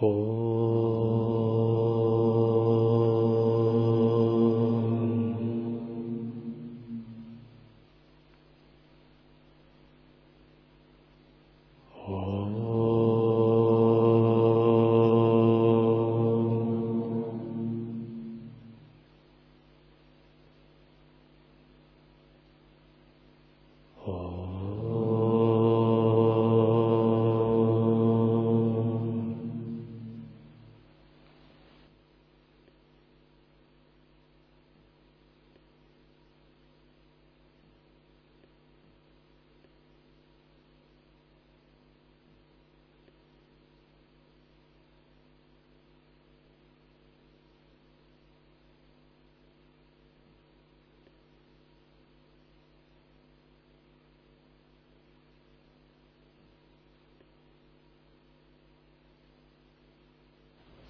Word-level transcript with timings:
오. 0.00 0.45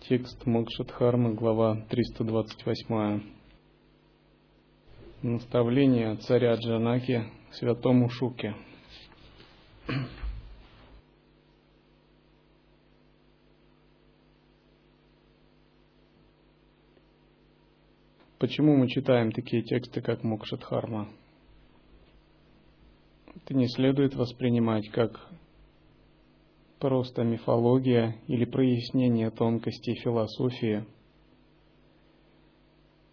Текст 0.09 0.46
Мокшадхармы, 0.46 1.34
глава 1.34 1.84
328. 1.88 3.23
Наставление 5.23 6.15
царя 6.18 6.54
Джанаки 6.54 7.24
святому 7.51 8.09
Шуке. 8.09 8.54
Почему 18.38 18.77
мы 18.77 18.87
читаем 18.88 19.32
такие 19.32 19.65
тексты, 19.65 20.02
как 20.02 20.23
Мокшадхарма? 20.23 21.09
Это 23.34 23.54
не 23.54 23.66
следует 23.66 24.15
воспринимать 24.15 24.88
как 24.90 25.29
просто 26.79 27.23
мифология 27.23 28.16
или 28.27 28.45
прояснение 28.45 29.30
тонкостей 29.30 29.95
философии. 29.96 30.85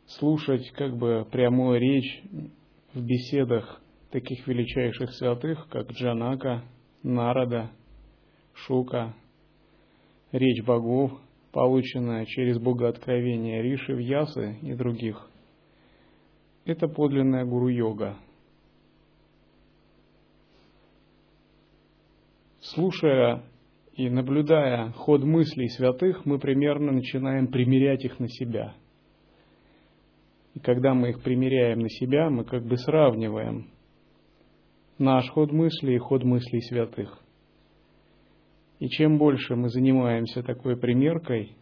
Слушать 0.06 0.70
как 0.72 0.98
бы 0.98 1.26
прямую 1.32 1.80
речь 1.80 2.24
в 2.94 3.02
беседах 3.02 3.82
таких 4.12 4.46
величайших 4.48 5.12
святых, 5.14 5.68
как 5.70 5.92
Джанака, 5.92 6.64
Нарада, 7.02 7.72
Шука, 8.54 9.16
речь 10.32 10.64
богов, 10.64 11.12
полученная 11.52 12.26
через 12.26 12.60
богооткровение 12.60 13.62
Риши, 13.64 13.94
Вьясы 13.94 14.58
и 14.62 14.74
других. 14.74 15.30
Это 16.66 16.88
подлинная 16.88 17.46
гуру-йога. 17.46 18.18
Слушая 22.62 23.44
и 23.96 24.10
наблюдая 24.10 24.92
ход 24.92 25.24
мыслей 25.24 25.70
святых, 25.70 26.26
мы 26.26 26.40
примерно 26.40 26.92
начинаем 26.92 27.48
примерять 27.48 28.04
их 28.04 28.20
на 28.20 28.28
себя. 28.28 28.74
И 30.56 30.60
когда 30.60 30.94
мы 30.94 31.10
их 31.10 31.22
примеряем 31.22 31.80
на 31.80 31.90
себя, 31.90 32.30
мы 32.30 32.44
как 32.44 32.66
бы 32.66 32.78
сравниваем 32.78 33.70
наш 34.98 35.30
ход 35.30 35.52
мыслей 35.52 35.96
и 35.96 36.00
ход 36.00 36.24
мыслей 36.24 36.62
святых. 36.62 37.20
И 38.80 38.88
чем 38.90 39.18
больше 39.18 39.56
мы 39.56 39.70
занимаемся 39.70 40.44
такой 40.44 40.76
примеркой, 40.78 41.56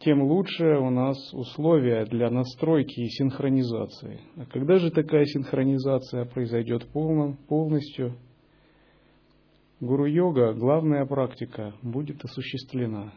тем 0.00 0.22
лучше 0.22 0.64
у 0.78 0.90
нас 0.90 1.16
условия 1.32 2.04
для 2.06 2.30
настройки 2.30 3.00
и 3.00 3.08
синхронизации. 3.08 4.20
А 4.36 4.44
когда 4.46 4.76
же 4.76 4.90
такая 4.90 5.24
синхронизация 5.24 6.24
произойдет 6.24 6.86
полным, 6.92 7.36
полностью– 7.36 8.16
Гуру-йога, 9.84 10.54
главная 10.54 11.04
практика, 11.04 11.74
будет 11.82 12.24
осуществлена. 12.24 13.12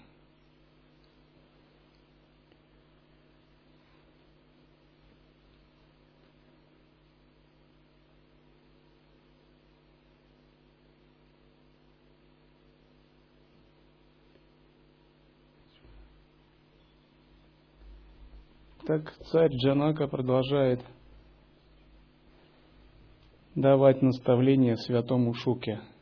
Так 18.86 19.14
царь 19.32 19.56
Джанака 19.56 20.10
продолжает 20.10 20.82
давать 23.56 24.02
наставления 24.02 24.76
святому 24.76 25.34
Шуке– 25.34 25.80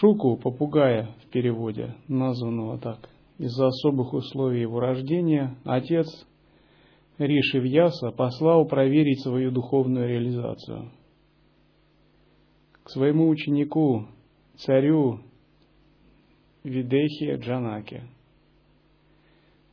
Шуку, 0.00 0.36
попугая 0.36 1.14
в 1.22 1.30
переводе, 1.30 1.94
названного 2.08 2.78
так, 2.78 3.08
из-за 3.38 3.68
особых 3.68 4.12
условий 4.12 4.60
его 4.60 4.80
рождения, 4.80 5.56
отец 5.64 6.08
Риши 7.18 7.60
Вьяса 7.60 8.10
послал 8.10 8.66
проверить 8.66 9.22
свою 9.22 9.52
духовную 9.52 10.08
реализацию. 10.08 10.90
К 12.82 12.90
своему 12.90 13.28
ученику, 13.28 14.06
царю 14.56 15.20
Видехи 16.64 17.36
Джанаке. 17.36 18.02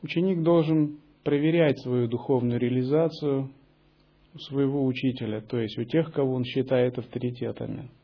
Ученик 0.02 0.42
должен 0.42 0.98
проверять 1.24 1.80
свою 1.80 2.06
духовную 2.06 2.60
реализацию 2.60 3.50
у 4.34 4.38
своего 4.38 4.86
учителя, 4.86 5.40
то 5.40 5.58
есть 5.58 5.76
у 5.78 5.84
тех, 5.84 6.12
кого 6.12 6.34
он 6.34 6.44
считает 6.44 6.96
авторитетами– 6.96 7.90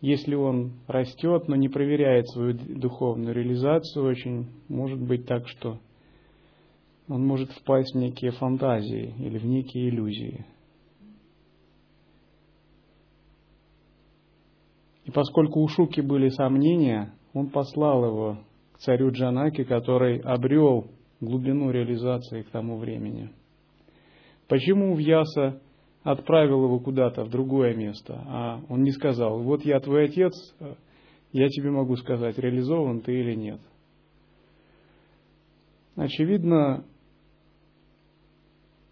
если 0.00 0.34
он 0.34 0.74
растет, 0.86 1.48
но 1.48 1.56
не 1.56 1.68
проверяет 1.68 2.28
свою 2.28 2.54
духовную 2.54 3.34
реализацию, 3.34 4.04
очень 4.04 4.46
может 4.68 5.00
быть 5.00 5.26
так, 5.26 5.48
что 5.48 5.78
он 7.08 7.26
может 7.26 7.50
впасть 7.50 7.94
в 7.94 7.98
некие 7.98 8.30
фантазии 8.32 9.14
или 9.18 9.38
в 9.38 9.44
некие 9.44 9.88
иллюзии. 9.88 10.46
И 15.04 15.10
поскольку 15.10 15.60
у 15.60 15.68
Шуки 15.68 16.02
были 16.02 16.28
сомнения, 16.28 17.14
он 17.32 17.48
послал 17.48 18.04
его 18.04 18.38
к 18.72 18.78
царю 18.78 19.10
Джанаки, 19.10 19.64
который 19.64 20.18
обрел 20.18 20.86
глубину 21.20 21.70
реализации 21.70 22.42
к 22.42 22.50
тому 22.50 22.76
времени. 22.76 23.30
Почему 24.48 24.94
Вьяса 24.94 25.60
отправил 26.02 26.64
его 26.64 26.78
куда-то 26.78 27.24
в 27.24 27.30
другое 27.30 27.74
место, 27.74 28.22
а 28.26 28.60
он 28.68 28.82
не 28.82 28.92
сказал, 28.92 29.42
вот 29.42 29.64
я 29.64 29.80
твой 29.80 30.06
отец, 30.06 30.32
я 31.32 31.48
тебе 31.48 31.70
могу 31.70 31.96
сказать, 31.96 32.38
реализован 32.38 33.00
ты 33.00 33.20
или 33.20 33.34
нет. 33.34 33.60
Очевидно, 35.96 36.84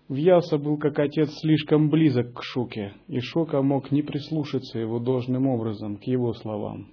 Вьяса 0.09 0.59
был 0.59 0.77
как 0.77 0.99
отец 0.99 1.31
слишком 1.41 1.89
близок 1.91 2.35
к 2.35 2.43
Шуке, 2.43 2.95
и 3.09 3.19
Шука 3.21 3.63
мог 3.63 3.91
не 3.91 4.03
прислушаться 4.03 4.79
его 4.79 5.01
должным 5.01 5.49
образом 5.49 5.97
к 5.97 6.05
его 6.05 6.33
словам, 6.35 6.89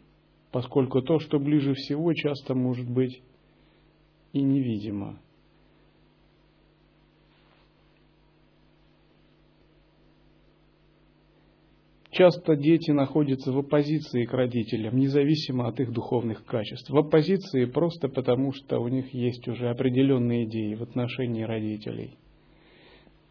поскольку 0.52 1.02
то, 1.02 1.20
что 1.20 1.40
ближе 1.40 1.74
всего, 1.74 2.14
часто 2.14 2.56
может 2.56 2.90
быть 2.90 3.22
и 4.32 4.42
невидимо. 4.42 5.20
Часто 12.14 12.56
дети 12.56 12.92
находятся 12.92 13.52
в 13.52 13.58
оппозиции 13.58 14.26
к 14.26 14.34
родителям, 14.34 14.96
независимо 14.98 15.68
от 15.68 15.80
их 15.80 15.92
духовных 15.92 16.46
качеств. 16.46 16.92
В 16.92 16.98
оппозиции 16.98 17.66
просто 17.66 18.08
потому, 18.08 18.52
что 18.52 18.78
у 18.78 18.88
них 18.88 19.12
есть 19.16 19.48
уже 19.48 19.70
определенные 19.70 20.46
идеи 20.46 20.76
в 20.76 20.84
отношении 20.84 21.42
родителей. 21.42 22.16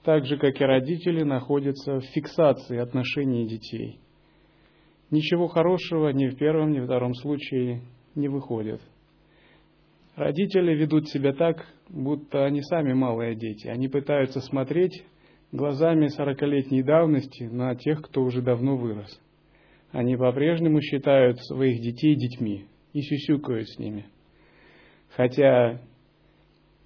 Так 0.02 0.26
же, 0.26 0.36
как 0.36 0.60
и 0.60 0.64
родители 0.64 1.22
находятся 1.22 2.00
в 2.00 2.04
фиксации 2.06 2.76
отношений 2.78 3.46
детей. 3.46 4.00
Ничего 5.12 5.46
хорошего 5.46 6.08
ни 6.08 6.26
в 6.26 6.36
первом, 6.36 6.72
ни 6.72 6.80
в 6.80 6.86
втором 6.86 7.14
случае 7.14 7.82
не 8.16 8.26
выходит. 8.26 8.80
Родители 10.16 10.74
ведут 10.74 11.08
себя 11.08 11.32
так, 11.34 11.64
будто 11.88 12.44
они 12.44 12.62
сами 12.62 12.94
малые 12.94 13.36
дети. 13.36 13.68
Они 13.68 13.86
пытаются 13.86 14.40
смотреть 14.40 15.04
глазами 15.52 16.08
сорокалетней 16.08 16.82
давности 16.82 17.44
на 17.44 17.74
тех, 17.76 18.02
кто 18.02 18.22
уже 18.22 18.40
давно 18.40 18.76
вырос. 18.76 19.20
Они 19.92 20.16
по-прежнему 20.16 20.80
считают 20.80 21.38
своих 21.44 21.80
детей 21.82 22.16
детьми 22.16 22.66
и 22.94 23.02
сюсюкают 23.02 23.68
с 23.68 23.78
ними. 23.78 24.06
Хотя 25.10 25.80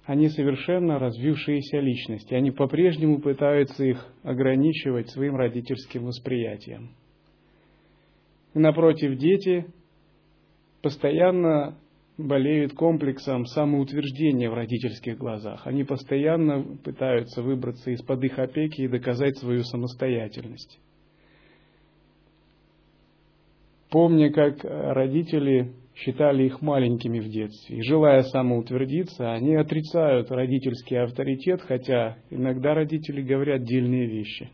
они 0.05 0.27
совершенно 0.29 0.99
развившиеся 0.99 1.79
личности, 1.79 2.33
они 2.33 2.51
по-прежнему 2.51 3.19
пытаются 3.19 3.85
их 3.85 4.05
ограничивать 4.23 5.09
своим 5.09 5.37
родительским 5.37 6.05
восприятием. 6.05 6.91
И 8.53 8.59
напротив, 8.59 9.17
дети 9.17 9.65
постоянно 10.81 11.77
болеют 12.17 12.73
комплексом 12.73 13.45
самоутверждения 13.45 14.49
в 14.49 14.55
родительских 14.55 15.17
глазах. 15.17 15.67
Они 15.67 15.83
постоянно 15.83 16.63
пытаются 16.83 17.43
выбраться 17.43 17.91
из-под 17.91 18.23
их 18.23 18.39
опеки 18.39 18.81
и 18.81 18.87
доказать 18.87 19.37
свою 19.37 19.63
самостоятельность. 19.63 20.79
Помня, 23.89 24.31
как 24.33 24.63
родители 24.63 25.73
считали 25.95 26.43
их 26.43 26.61
маленькими 26.61 27.19
в 27.19 27.29
детстве, 27.29 27.77
и 27.77 27.81
желая 27.81 28.21
самоутвердиться, 28.23 29.31
они 29.31 29.55
отрицают 29.55 30.29
родительский 30.29 30.99
авторитет, 30.99 31.61
хотя 31.61 32.17
иногда 32.29 32.73
родители 32.73 33.21
говорят 33.21 33.63
дельные 33.63 34.07
вещи. 34.07 34.51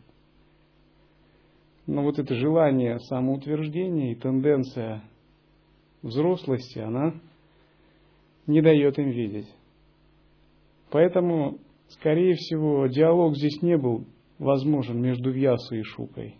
Но 1.86 2.02
вот 2.02 2.18
это 2.18 2.34
желание 2.34 2.98
самоутверждения 3.00 4.12
и 4.12 4.14
тенденция 4.14 5.02
взрослости, 6.02 6.78
она 6.78 7.14
не 8.46 8.60
дает 8.60 8.98
им 8.98 9.10
видеть. 9.10 9.48
Поэтому, 10.90 11.58
скорее 11.88 12.34
всего, 12.34 12.86
диалог 12.86 13.36
здесь 13.36 13.62
не 13.62 13.76
был 13.76 14.06
возможен 14.38 15.00
между 15.00 15.30
Вьясой 15.30 15.80
и 15.80 15.82
Шукой. 15.82 16.36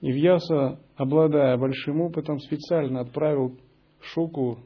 И 0.00 0.12
Вьяса, 0.12 0.78
обладая 0.96 1.56
большим 1.56 2.00
опытом, 2.00 2.38
специально 2.38 3.00
отправил 3.00 3.58
Шуку 4.00 4.58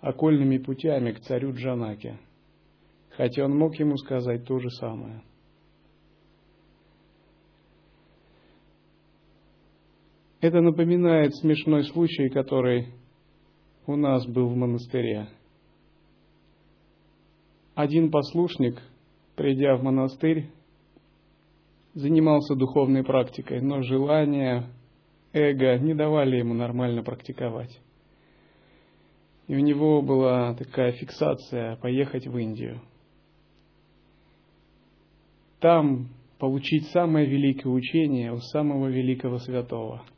окольными 0.00 0.58
путями 0.58 1.12
к 1.12 1.20
царю 1.20 1.52
Джанаке, 1.52 2.18
хотя 3.10 3.44
он 3.44 3.56
мог 3.56 3.74
ему 3.76 3.96
сказать 3.96 4.44
то 4.44 4.58
же 4.58 4.70
самое. 4.70 5.22
Это 10.40 10.60
напоминает 10.60 11.34
смешной 11.34 11.82
случай, 11.84 12.28
который 12.28 12.92
у 13.86 13.96
нас 13.96 14.24
был 14.26 14.48
в 14.48 14.54
монастыре. 14.54 15.28
Один 17.78 18.10
послушник, 18.10 18.82
придя 19.36 19.76
в 19.76 19.84
монастырь, 19.84 20.50
занимался 21.94 22.56
духовной 22.56 23.04
практикой, 23.04 23.60
но 23.60 23.82
желания, 23.82 24.66
эго 25.32 25.78
не 25.78 25.94
давали 25.94 26.38
ему 26.38 26.54
нормально 26.54 27.04
практиковать. 27.04 27.70
И 29.46 29.54
у 29.54 29.60
него 29.60 30.02
была 30.02 30.56
такая 30.56 30.90
фиксация 30.90 31.76
поехать 31.76 32.26
в 32.26 32.36
Индию. 32.36 32.80
Там 35.60 36.08
получить 36.40 36.88
самое 36.88 37.26
великое 37.26 37.68
учение 37.68 38.32
у 38.32 38.38
самого 38.38 38.88
великого 38.88 39.38
святого– 39.38 40.02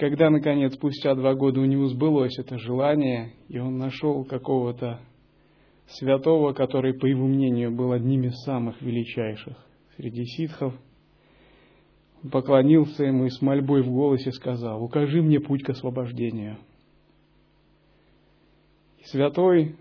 когда, 0.00 0.30
наконец, 0.30 0.72
спустя 0.72 1.14
два 1.14 1.34
года 1.34 1.60
у 1.60 1.66
него 1.66 1.86
сбылось 1.88 2.38
это 2.38 2.56
желание, 2.56 3.34
и 3.48 3.58
он 3.58 3.76
нашел 3.76 4.24
какого-то 4.24 4.98
святого, 5.88 6.54
который, 6.54 6.94
по 6.94 7.04
его 7.04 7.26
мнению, 7.26 7.70
был 7.70 7.92
одним 7.92 8.24
из 8.24 8.34
самых 8.44 8.80
величайших 8.80 9.58
среди 9.98 10.24
ситхов, 10.24 10.72
он 12.22 12.30
поклонился 12.30 13.04
ему 13.04 13.26
и 13.26 13.28
с 13.28 13.42
мольбой 13.42 13.82
в 13.82 13.90
голосе 13.90 14.32
сказал, 14.32 14.82
«Укажи 14.82 15.20
мне 15.20 15.38
путь 15.38 15.64
к 15.64 15.68
освобождению». 15.68 16.56
И 19.00 19.04
святой, 19.04 19.76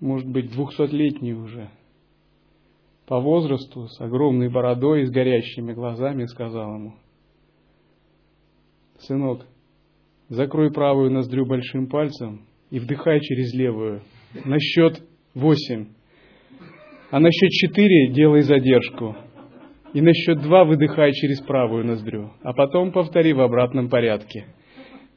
может 0.00 0.28
быть, 0.28 0.50
двухсотлетний 0.50 1.34
уже, 1.34 1.70
по 3.06 3.20
возрасту, 3.20 3.86
с 3.86 4.00
огромной 4.00 4.48
бородой 4.48 5.02
и 5.02 5.06
с 5.06 5.10
горящими 5.12 5.72
глазами, 5.72 6.24
сказал 6.24 6.74
ему, 6.74 6.94
«Сынок, 9.02 9.46
Закрой 10.28 10.72
правую 10.72 11.10
ноздрю 11.10 11.44
большим 11.44 11.88
пальцем 11.88 12.46
и 12.70 12.78
вдыхай 12.78 13.20
через 13.20 13.52
левую. 13.52 14.02
На 14.44 14.58
счет 14.58 15.02
восемь. 15.34 15.88
А 17.10 17.20
на 17.20 17.30
счет 17.30 17.50
четыре 17.50 18.12
делай 18.12 18.42
задержку. 18.42 19.16
И 19.92 20.00
на 20.00 20.14
счет 20.14 20.40
два 20.40 20.64
выдыхай 20.64 21.12
через 21.12 21.40
правую 21.42 21.84
ноздрю. 21.84 22.30
А 22.42 22.54
потом 22.54 22.92
повтори 22.92 23.34
в 23.34 23.40
обратном 23.40 23.90
порядке. 23.90 24.46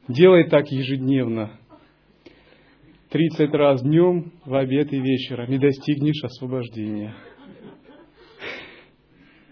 Делай 0.08 0.44
так 0.50 0.70
ежедневно. 0.70 1.52
Тридцать 3.08 3.54
раз 3.54 3.82
днем, 3.82 4.32
в 4.44 4.54
обед 4.54 4.92
и 4.92 5.00
вечером, 5.00 5.50
и 5.50 5.58
достигнешь 5.58 6.24
освобождения. 6.24 7.14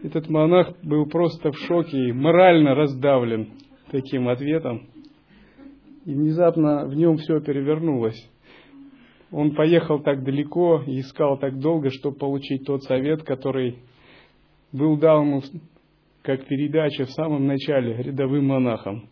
Этот 0.02 0.28
монах 0.28 0.74
был 0.82 1.06
просто 1.06 1.52
в 1.52 1.58
шоке 1.60 2.08
и 2.08 2.12
морально 2.12 2.74
раздавлен 2.74 3.48
таким 3.90 4.28
ответом. 4.28 4.88
И 6.04 6.14
внезапно 6.14 6.86
в 6.86 6.94
нем 6.94 7.16
все 7.16 7.40
перевернулось. 7.40 8.30
Он 9.30 9.54
поехал 9.54 10.00
так 10.00 10.22
далеко 10.22 10.82
и 10.86 11.00
искал 11.00 11.38
так 11.38 11.58
долго, 11.58 11.90
чтобы 11.90 12.16
получить 12.16 12.64
тот 12.64 12.84
совет, 12.84 13.22
который 13.22 13.78
был 14.72 14.96
дан 14.96 15.26
ему 15.26 15.42
как 16.22 16.46
передача 16.46 17.04
в 17.04 17.10
самом 17.10 17.46
начале 17.46 17.96
рядовым 18.02 18.46
монахам. 18.46 19.08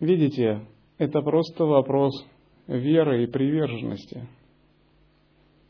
Видите, 0.00 0.66
это 0.98 1.20
просто 1.22 1.64
вопрос 1.64 2.12
веры 2.66 3.24
и 3.24 3.26
приверженности. 3.26 4.26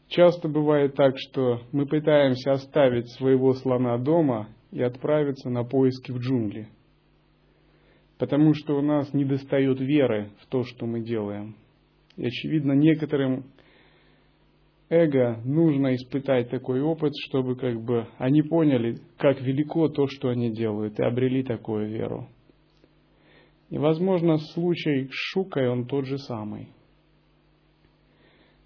Часто 0.08 0.49
бывает 0.49 0.94
так, 0.94 1.14
что 1.17 1.61
мы 1.73 1.87
пытаемся 1.87 2.52
оставить 2.52 3.11
своего 3.12 3.55
слона 3.55 3.96
дома 3.99 4.49
и 4.73 4.83
отправиться 4.83 5.49
на 5.51 5.63
поиски 5.63 6.11
в 6.11 6.19
джунгли– 6.19 6.69
потому 8.23 8.55
что 8.55 8.79
у 8.79 8.83
нас 8.83 9.13
не 9.13 9.25
достает 9.25 9.81
веры 9.81 10.31
в 10.43 10.47
то, 10.47 10.63
что 10.63 10.87
мы 10.87 11.01
делаем. 11.01 11.57
И, 12.17 12.25
очевидно, 12.25 12.71
некоторым 12.71 13.47
эго 14.89 15.41
нужно 15.45 15.97
испытать 15.97 16.49
такой 16.49 16.81
опыт, 16.83 17.13
чтобы 17.27 17.57
как 17.57 17.83
бы 17.83 18.07
они 18.19 18.43
поняли, 18.43 18.99
как 19.19 19.41
велико 19.41 19.89
то, 19.89 20.07
что 20.07 20.29
они 20.29 20.53
делают, 20.53 21.01
и 21.01 21.03
обрели 21.03 21.43
такую 21.43 21.89
веру. 21.89 22.29
И, 23.71 23.79
возможно, 23.79 24.38
случай 24.38 25.09
с 25.09 25.14
Шукой, 25.33 25.69
он 25.69 25.87
тот 25.87 26.07
же 26.07 26.19
самый. 26.19 26.69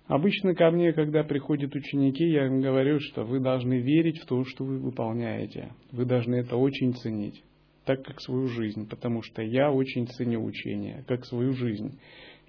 Обычно 0.07 0.55
ко 0.55 0.71
мне, 0.71 0.93
когда 0.93 1.25
приходят 1.25 1.75
ученики, 1.75 2.25
я 2.25 2.47
им 2.47 2.61
говорю, 2.61 3.01
что 3.01 3.25
вы 3.25 3.41
должны 3.41 3.81
верить 3.81 4.19
в 4.21 4.27
то, 4.27 4.45
что 4.45 4.65
вы 4.65 4.79
выполняете. 4.79 5.73
Вы 5.91 6.05
должны 6.05 6.37
это 6.37 6.57
очень 6.57 6.95
ценить 6.95 7.43
так 7.87 8.03
как 8.03 8.21
свою 8.21 8.49
жизнь, 8.49 8.89
потому 8.89 9.23
что 9.23 9.43
я 9.43 9.71
очень 9.71 10.07
ценю 10.09 10.45
учение, 10.45 11.05
как 11.07 11.25
свою 11.25 11.53
жизнь, 11.53 11.99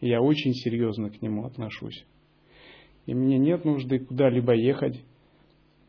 и 0.01 0.09
я 0.09 0.21
очень 0.21 0.53
серьезно 0.53 1.11
к 1.11 1.21
нему 1.21 1.45
отношусь. 1.45 2.05
И 3.05 3.13
мне 3.13 3.37
нет 3.37 3.63
нужды 3.63 3.99
куда-либо 3.99 4.53
ехать, 4.53 4.99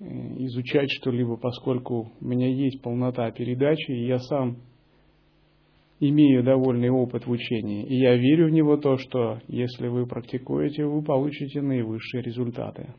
э, 0.01 0.05
изучать 0.05 0.91
что-либо, 0.91 1.37
поскольку 1.37 2.13
у 2.21 2.25
меня 2.25 2.49
есть 2.49 2.83
полнота 2.83 3.31
передачи, 3.33 3.91
и 3.91 4.07
я 4.07 4.19
сам 4.19 4.59
имею 6.00 6.45
довольный 6.45 6.90
опыт 6.90 7.26
в 7.26 7.31
учении. 7.31 7.87
И 7.87 7.97
я 7.97 8.17
верю 8.17 8.49
в 8.49 8.52
него 8.52 8.76
то, 8.76 8.97
что 8.99 9.40
если 9.49 9.88
вы 9.88 10.07
практикуете, 10.07 10.85
вы 10.85 11.02
получите 11.02 11.61
наивысшие 11.61 12.23
результаты. 12.23 12.95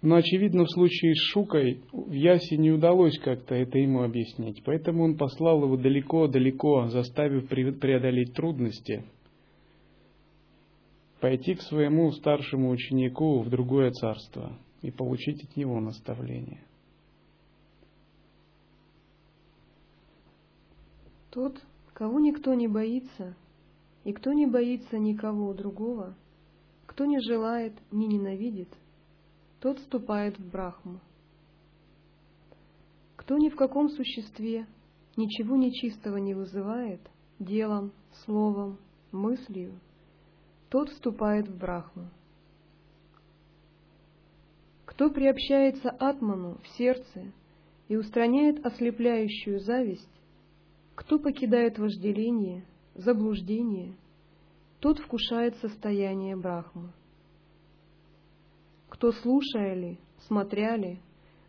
Но, 0.00 0.14
очевидно, 0.16 0.64
в 0.64 0.70
случае 0.70 1.14
с 1.14 1.18
Шукой 1.32 1.82
в 1.92 2.12
Ясе 2.12 2.56
не 2.56 2.70
удалось 2.70 3.18
как-то 3.18 3.56
это 3.56 3.78
ему 3.78 4.02
объяснить. 4.02 4.62
Поэтому 4.64 5.04
он 5.04 5.16
послал 5.16 5.64
его 5.64 5.76
далеко-далеко, 5.76 6.86
заставив 6.88 7.48
преодолеть 7.48 8.32
трудности, 8.32 9.04
пойти 11.20 11.54
к 11.54 11.62
своему 11.62 12.12
старшему 12.12 12.70
ученику 12.70 13.40
в 13.40 13.50
другое 13.50 13.90
царство 13.90 14.56
и 14.82 14.92
получить 14.92 15.42
от 15.42 15.56
него 15.56 15.80
наставление. 15.80 16.62
Тот, 21.30 21.60
кого 21.92 22.20
никто 22.20 22.54
не 22.54 22.68
боится, 22.68 23.34
и 24.04 24.12
кто 24.12 24.32
не 24.32 24.46
боится 24.46 24.98
никого 24.98 25.52
другого, 25.54 26.14
кто 26.86 27.04
не 27.04 27.20
желает, 27.20 27.74
не 27.90 28.06
ненавидит– 28.06 28.68
тот 29.60 29.78
вступает 29.78 30.38
в 30.38 30.50
Брахму. 30.50 31.00
Кто 33.16 33.38
ни 33.38 33.48
в 33.48 33.56
каком 33.56 33.90
существе 33.90 34.66
ничего 35.16 35.56
нечистого 35.56 36.16
не 36.18 36.34
вызывает 36.34 37.00
делом, 37.40 37.92
словом, 38.24 38.78
мыслью, 39.10 39.72
тот 40.70 40.90
вступает 40.90 41.48
в 41.48 41.58
Брахму. 41.58 42.08
Кто 44.84 45.10
приобщается 45.10 45.90
атману 45.90 46.58
в 46.62 46.68
сердце 46.76 47.32
и 47.88 47.96
устраняет 47.96 48.64
ослепляющую 48.64 49.60
зависть, 49.60 50.08
кто 50.98 51.20
покидает 51.20 51.78
вожделение, 51.78 52.64
заблуждение, 52.96 53.94
тот 54.80 54.98
вкушает 54.98 55.54
состояние 55.58 56.34
Брахмы. 56.34 56.92
Кто, 58.88 59.12
слушая 59.12 59.74
ли, 59.74 60.00
смотря 60.26 60.76
ли, 60.76 60.98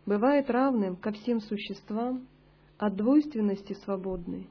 бывает 0.06 0.48
равным 0.50 0.94
ко 0.94 1.10
всем 1.10 1.40
существам, 1.40 2.28
от 2.78 2.94
двойственности 2.94 3.72
свободный, 3.72 4.48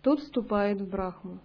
тот 0.00 0.20
вступает 0.20 0.80
в 0.80 0.88
Брахму. 0.88 1.40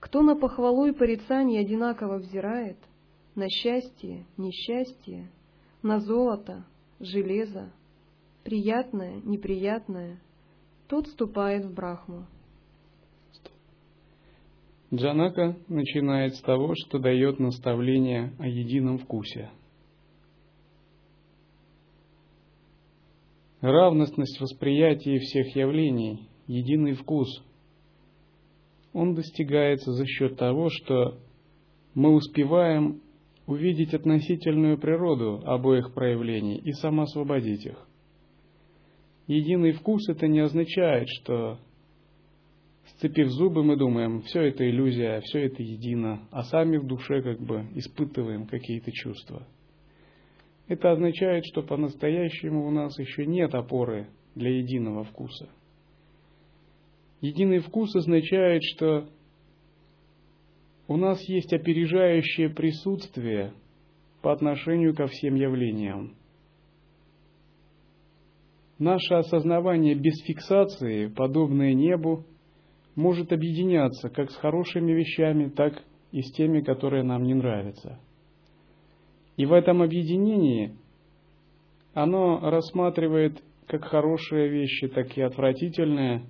Кто 0.00 0.20
на 0.20 0.34
похвалу 0.34 0.86
и 0.86 0.92
порицание 0.92 1.60
одинаково 1.60 2.16
взирает, 2.16 2.78
на 3.36 3.48
счастье, 3.48 4.26
несчастье, 4.36 5.30
на 5.80 6.00
золото, 6.00 6.66
железо, 6.98 7.70
приятное, 8.44 9.20
неприятное, 9.24 10.20
тот 10.88 11.06
вступает 11.06 11.64
в 11.64 11.74
Брахму. 11.74 12.26
Джанака 14.92 15.56
начинает 15.66 16.36
с 16.36 16.40
того, 16.42 16.74
что 16.76 16.98
дает 16.98 17.40
наставление 17.40 18.32
о 18.38 18.46
едином 18.46 18.98
вкусе. 18.98 19.50
Равностность 23.60 24.40
восприятия 24.40 25.18
всех 25.18 25.56
явлений, 25.56 26.28
единый 26.46 26.92
вкус– 26.92 27.42
он 28.94 29.14
достигается 29.14 29.92
за 29.92 30.06
счет 30.06 30.36
того, 30.36 30.70
что 30.70 31.18
мы 31.94 32.14
успеваем 32.14 33.02
увидеть 33.46 33.92
относительную 33.92 34.78
природу 34.78 35.42
обоих 35.44 35.92
проявлений 35.92 36.58
и 36.58 36.72
самоосвободить 36.72 37.66
их. 37.66 37.88
Единый 39.26 39.72
вкус 39.72 40.08
это 40.08 40.26
не 40.28 40.40
означает, 40.40 41.08
что 41.08 41.58
сцепив 42.86 43.28
зубы 43.28 43.64
мы 43.64 43.76
думаем, 43.76 44.22
все 44.22 44.42
это 44.42 44.68
иллюзия, 44.68 45.20
все 45.22 45.46
это 45.46 45.62
едино, 45.62 46.28
а 46.30 46.42
сами 46.42 46.76
в 46.76 46.86
душе 46.86 47.22
как 47.22 47.40
бы 47.40 47.66
испытываем 47.74 48.46
какие-то 48.46 48.92
чувства. 48.92 49.46
Это 50.68 50.92
означает, 50.92 51.44
что 51.46 51.62
по-настоящему 51.62 52.66
у 52.66 52.70
нас 52.70 52.98
еще 52.98 53.26
нет 53.26 53.54
опоры 53.54 54.08
для 54.34 54.50
единого 54.58 55.04
вкуса– 55.04 55.48
Единый 57.24 57.60
вкус 57.60 57.96
означает, 57.96 58.62
что 58.64 59.08
у 60.88 60.98
нас 60.98 61.26
есть 61.26 61.54
опережающее 61.54 62.50
присутствие 62.50 63.54
по 64.20 64.30
отношению 64.30 64.94
ко 64.94 65.06
всем 65.06 65.34
явлениям. 65.34 66.14
Наше 68.78 69.14
осознавание 69.14 69.94
без 69.94 70.20
фиксации, 70.24 71.06
подобное 71.06 71.74
небу, 71.74 72.24
может 72.96 73.32
объединяться 73.32 74.08
как 74.08 74.30
с 74.30 74.36
хорошими 74.36 74.92
вещами, 74.92 75.48
так 75.48 75.82
и 76.12 76.22
с 76.22 76.32
теми, 76.32 76.60
которые 76.60 77.02
нам 77.02 77.22
не 77.22 77.34
нравятся. 77.34 77.98
И 79.36 79.46
в 79.46 79.52
этом 79.52 79.82
объединении 79.82 80.76
оно 81.92 82.38
рассматривает 82.40 83.42
как 83.66 83.84
хорошие 83.84 84.48
вещи, 84.48 84.88
так 84.88 85.16
и 85.16 85.22
отвратительные, 85.22 86.24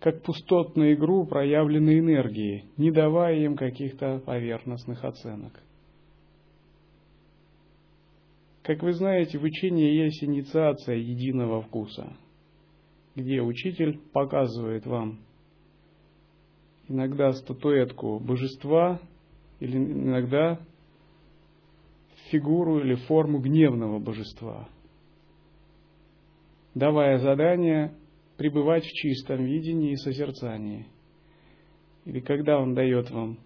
как 0.00 0.22
пустотную 0.22 0.94
игру 0.94 1.26
проявленной 1.26 1.98
энергии, 1.98 2.64
не 2.76 2.90
давая 2.90 3.36
им 3.36 3.56
каких-то 3.56 4.20
поверхностных 4.24 5.04
оценок. 5.04 5.52
Как 8.66 8.82
вы 8.82 8.94
знаете, 8.94 9.38
в 9.38 9.44
учении 9.44 9.94
есть 9.94 10.24
инициация 10.24 10.96
единого 10.96 11.62
вкуса, 11.62 12.16
где 13.14 13.40
учитель 13.40 14.00
показывает 14.12 14.84
вам 14.86 15.20
иногда 16.88 17.30
статуэтку 17.30 18.18
божества 18.18 19.00
или 19.60 19.76
иногда 19.76 20.58
фигуру 22.32 22.80
или 22.80 22.96
форму 22.96 23.38
гневного 23.38 24.00
божества, 24.00 24.68
давая 26.74 27.18
задание 27.18 27.94
пребывать 28.36 28.84
в 28.84 28.90
чистом 28.90 29.44
видении 29.44 29.92
и 29.92 29.96
созерцании. 29.96 30.88
Или 32.04 32.18
когда 32.18 32.58
Он 32.58 32.74
дает 32.74 33.12
вам 33.12 33.38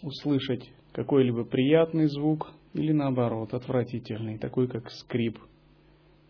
услышать 0.00 0.72
какой-либо 0.92 1.44
приятный 1.44 2.06
звук, 2.06 2.54
или 2.74 2.92
наоборот, 2.92 3.54
отвратительный, 3.54 4.38
такой 4.38 4.68
как 4.68 4.90
скрип 4.90 5.38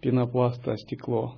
пенопласта 0.01 0.77
стекло. 0.77 1.35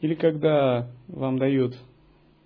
Или 0.00 0.14
когда 0.14 0.90
вам 1.08 1.38
дают 1.38 1.78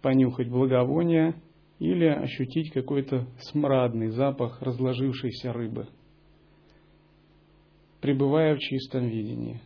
понюхать 0.03 0.49
благовоние 0.49 1.35
или 1.79 2.07
ощутить 2.07 2.73
какой-то 2.73 3.27
смрадный 3.51 4.11
запах 4.11 4.63
разложившейся 4.63 5.53
рыбы– 5.53 5.89
пребывая 8.01 8.55
в 8.55 8.59
чистом 8.59 9.09
видении. 9.09 9.61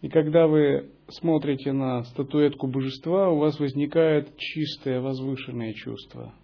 И 0.00 0.08
когда 0.08 0.46
вы 0.46 0.90
смотрите 1.08 1.72
на 1.72 2.04
статуэтку 2.04 2.66
божества, 2.66 3.30
у 3.30 3.38
вас 3.38 3.58
возникает 3.58 4.36
чистое, 4.36 5.00
возвышенное 5.00 5.72
чувство. 5.74 6.34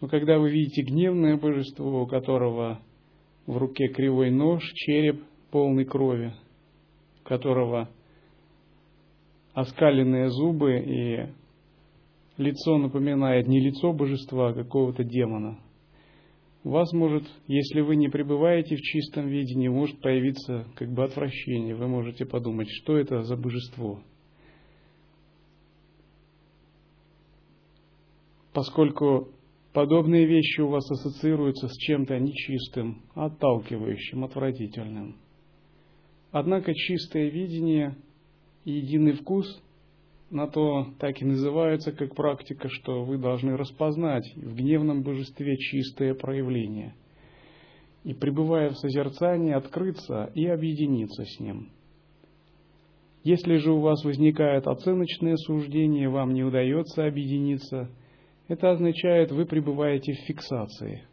Но 0.00 0.08
когда 0.08 0.38
вы 0.38 0.50
видите 0.50 0.82
гневное 0.82 1.36
божество, 1.36 2.02
у 2.02 2.06
которого 2.06 2.80
в 3.46 3.56
руке 3.56 3.88
кривой 3.88 4.30
нож, 4.30 4.62
череп 4.74 5.22
полный 5.50 5.84
крови, 5.84 6.34
у 7.24 7.28
которого 7.28 7.88
оскаленные 9.54 10.30
зубы 10.30 10.78
и 10.78 11.26
лицо 12.36 12.78
напоминает 12.78 13.46
не 13.46 13.60
лицо 13.60 13.92
божества, 13.92 14.50
а 14.50 14.54
какого-то 14.54 15.04
демона– 15.04 15.58
у 16.64 16.70
вас 16.70 16.92
может, 16.92 17.24
если 17.48 17.80
вы 17.80 17.96
не 17.96 18.08
пребываете 18.08 18.76
в 18.76 18.80
чистом 18.80 19.26
видении, 19.26 19.68
может 19.68 20.00
появиться 20.00 20.66
как 20.76 20.92
бы 20.92 21.02
отвращение. 21.02 21.74
Вы 21.74 21.88
можете 21.88 22.24
подумать, 22.24 22.68
что 22.70 22.96
это 22.96 23.22
за 23.22 23.36
божество. 23.36 24.00
Поскольку 28.52 29.30
подобные 29.72 30.26
вещи 30.26 30.60
у 30.60 30.68
вас 30.68 30.88
ассоциируются 30.88 31.66
с 31.66 31.76
чем-то 31.78 32.18
нечистым, 32.18 33.02
отталкивающим, 33.14 34.22
отвратительным. 34.24 35.16
Однако 36.30 36.74
чистое 36.74 37.28
видение 37.28 37.96
и 38.64 38.72
единый 38.72 39.12
вкус 39.12 39.46
на 40.32 40.46
то 40.46 40.86
так 40.98 41.20
и 41.20 41.26
называется 41.26 41.92
как 41.92 42.14
практика, 42.14 42.68
что 42.70 43.04
вы 43.04 43.18
должны 43.18 43.54
распознать 43.56 44.24
в 44.34 44.54
гневном 44.54 45.02
божестве 45.02 45.56
чистое 45.58 46.14
проявление 46.14 46.94
и, 48.02 48.14
пребывая 48.14 48.70
в 48.70 48.78
созерцании, 48.78 49.52
открыться 49.52 50.32
и 50.34 50.46
объединиться 50.46 51.24
с 51.24 51.38
ним. 51.38 51.68
Если 53.22 53.56
же 53.56 53.72
у 53.72 53.80
вас 53.80 54.02
возникает 54.04 54.66
оценочное 54.66 55.36
суждение, 55.36 56.08
вам 56.08 56.32
не 56.32 56.42
удается 56.42 57.04
объединиться, 57.04 57.90
это 58.48 58.70
означает, 58.70 59.30
вы 59.30 59.44
пребываете 59.44 60.14
в 60.14 60.26
фиксации. 60.26 61.04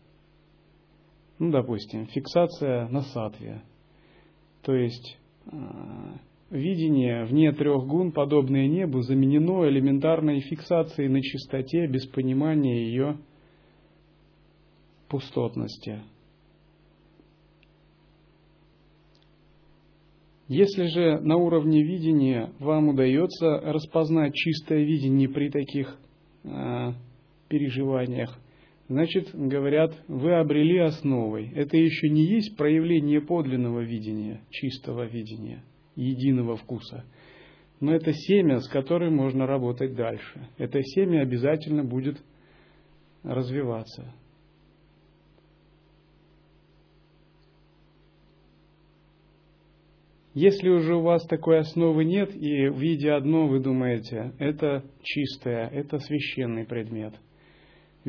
Ну, 1.37 1.51
допустим, 1.51 2.07
фиксация 2.07 2.87
на 2.87 3.01
сатве. 3.01 3.61
То 4.63 4.73
есть 4.73 5.19
а, 5.45 6.17
видение 6.49 7.25
вне 7.25 7.51
трех 7.51 7.85
гун, 7.85 8.11
подобное 8.11 8.67
небу, 8.67 9.01
заменено 9.01 9.67
элементарной 9.67 10.41
фиксацией 10.41 11.09
на 11.09 11.21
чистоте 11.21 11.87
без 11.87 12.05
понимания 12.07 12.85
ее 12.85 13.17
пустотности. 15.07 16.01
Если 20.47 20.87
же 20.87 21.19
на 21.19 21.37
уровне 21.37 21.83
видения 21.83 22.51
вам 22.59 22.89
удается 22.89 23.59
распознать 23.59 24.33
чистое 24.33 24.83
видение 24.83 25.29
при 25.29 25.49
таких 25.49 25.99
э, 26.43 26.93
переживаниях, 27.47 28.35
значит, 28.87 29.29
говорят, 29.33 29.93
вы 30.07 30.33
обрели 30.33 30.79
основой. 30.79 31.51
Это 31.53 31.77
еще 31.77 32.09
не 32.09 32.23
есть 32.23 32.57
проявление 32.57 33.21
подлинного 33.21 33.81
видения, 33.81 34.41
чистого 34.49 35.05
видения– 35.05 35.63
единого 35.95 36.55
вкуса. 36.55 37.05
Но 37.79 37.93
это 37.93 38.11
семя, 38.13 38.59
с 38.59 38.67
которым 38.67 39.15
можно 39.15 39.47
работать 39.47 39.95
дальше. 39.95 40.47
Это 40.57 40.81
семя 40.83 41.21
обязательно 41.21 41.83
будет 41.83 42.21
развиваться. 43.23 44.13
Если 50.33 50.69
уже 50.69 50.95
у 50.95 51.01
вас 51.01 51.25
такой 51.25 51.59
основы 51.59 52.05
нет, 52.05 52.35
и 52.35 52.69
видя 52.69 53.17
одно, 53.17 53.47
вы 53.47 53.59
думаете, 53.59 54.33
это 54.39 54.83
чистое, 55.01 55.67
это 55.67 55.99
священный 55.99 56.65
предмет. 56.65 57.13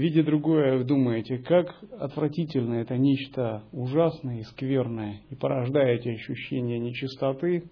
Видя 0.01 0.23
другое, 0.23 0.83
думаете, 0.83 1.37
как 1.37 1.79
отвратительно 1.99 2.77
это 2.77 2.97
нечто 2.97 3.65
ужасное 3.71 4.39
и 4.39 4.45
скверное, 4.45 5.21
и 5.29 5.35
порождаете 5.35 6.13
ощущение 6.13 6.79
нечистоты, 6.79 7.65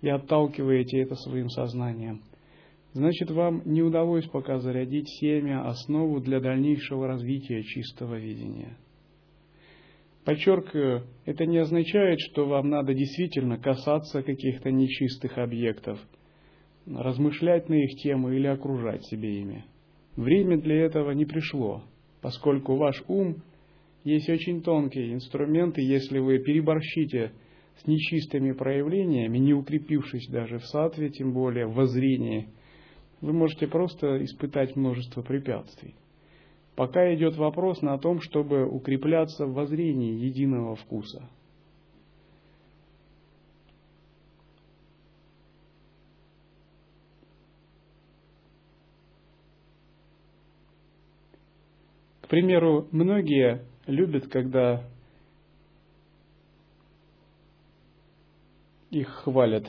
и 0.00 0.08
отталкиваете 0.08 1.00
это 1.00 1.16
своим 1.16 1.48
сознанием. 1.48 2.22
Значит, 2.92 3.32
вам 3.32 3.62
не 3.64 3.82
удалось 3.82 4.24
пока 4.26 4.60
зарядить 4.60 5.08
семя, 5.18 5.66
основу 5.66 6.20
для 6.20 6.38
дальнейшего 6.38 7.08
развития 7.08 7.64
чистого 7.64 8.20
видения. 8.20 8.76
Подчеркиваю, 10.24 11.08
это 11.24 11.44
не 11.44 11.58
означает, 11.58 12.20
что 12.20 12.46
вам 12.46 12.68
надо 12.70 12.94
действительно 12.94 13.58
касаться 13.58 14.22
каких-то 14.22 14.70
нечистых 14.70 15.38
объектов, 15.38 15.98
размышлять 16.86 17.68
на 17.68 17.74
их 17.74 18.00
тему 18.00 18.30
или 18.30 18.46
окружать 18.46 19.04
себе 19.06 19.40
ими. 19.40 19.64
Время 20.16 20.58
для 20.58 20.84
этого 20.84 21.10
не 21.10 21.24
пришло, 21.24 21.82
поскольку 22.20 22.76
ваш 22.76 23.02
ум 23.08 23.36
есть 24.04 24.28
очень 24.28 24.62
тонкий 24.62 25.12
инструмент, 25.12 25.78
и 25.78 25.82
если 25.82 26.18
вы 26.18 26.38
переборщите 26.38 27.32
с 27.82 27.86
нечистыми 27.86 28.52
проявлениями, 28.52 29.38
не 29.38 29.54
укрепившись 29.54 30.28
даже 30.28 30.58
в 30.58 30.66
сатве, 30.66 31.10
тем 31.10 31.32
более 31.32 31.66
в 31.66 31.74
воззрении, 31.74 32.48
вы 33.20 33.32
можете 33.32 33.66
просто 33.66 34.22
испытать 34.24 34.76
множество 34.76 35.22
препятствий. 35.22 35.94
Пока 36.76 37.12
идет 37.14 37.36
вопрос 37.36 37.82
на 37.82 37.98
том, 37.98 38.20
чтобы 38.20 38.66
укрепляться 38.66 39.46
в 39.46 39.54
воззрении 39.54 40.24
единого 40.24 40.76
вкуса. 40.76 41.28
Примеру, 52.34 52.88
многие 52.90 53.64
любят, 53.86 54.28
когда 54.28 54.82
их 58.90 59.08
хвалят, 59.08 59.66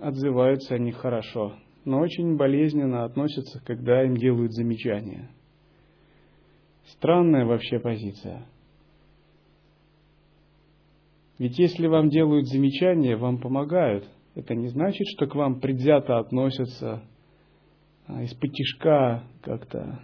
отзываются 0.00 0.74
о 0.74 0.78
них 0.78 0.96
хорошо, 0.96 1.54
но 1.84 2.00
очень 2.00 2.36
болезненно 2.36 3.04
относятся, 3.04 3.62
когда 3.64 4.04
им 4.04 4.16
делают 4.16 4.52
замечания– 4.52 5.30
Странная 6.92 7.44
вообще 7.44 7.78
позиция. 7.78 8.46
Ведь 11.38 11.58
если 11.58 11.86
вам 11.86 12.08
делают 12.08 12.48
замечания, 12.48 13.16
вам 13.16 13.38
помогают. 13.38 14.08
Это 14.34 14.54
не 14.54 14.68
значит, 14.68 15.06
что 15.08 15.26
к 15.26 15.34
вам 15.34 15.60
предвзято 15.60 16.18
относятся 16.18 17.02
а 18.06 18.22
из-под 18.22 18.52
как-то 19.42 20.00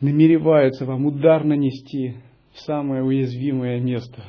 намереваются 0.00 0.84
вам 0.84 1.06
удар 1.06 1.44
нанести 1.44 2.16
в 2.52 2.60
самое 2.60 3.02
уязвимое 3.02 3.80
место. 3.80 4.24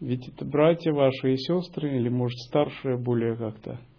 Ведь 0.00 0.28
это 0.28 0.44
братья 0.44 0.92
ваши 0.92 1.34
и 1.34 1.36
сестры, 1.36 1.96
или, 1.96 2.08
может, 2.08 2.38
старшие 2.38 2.98
более 2.98 3.36
как-то– 3.36 3.80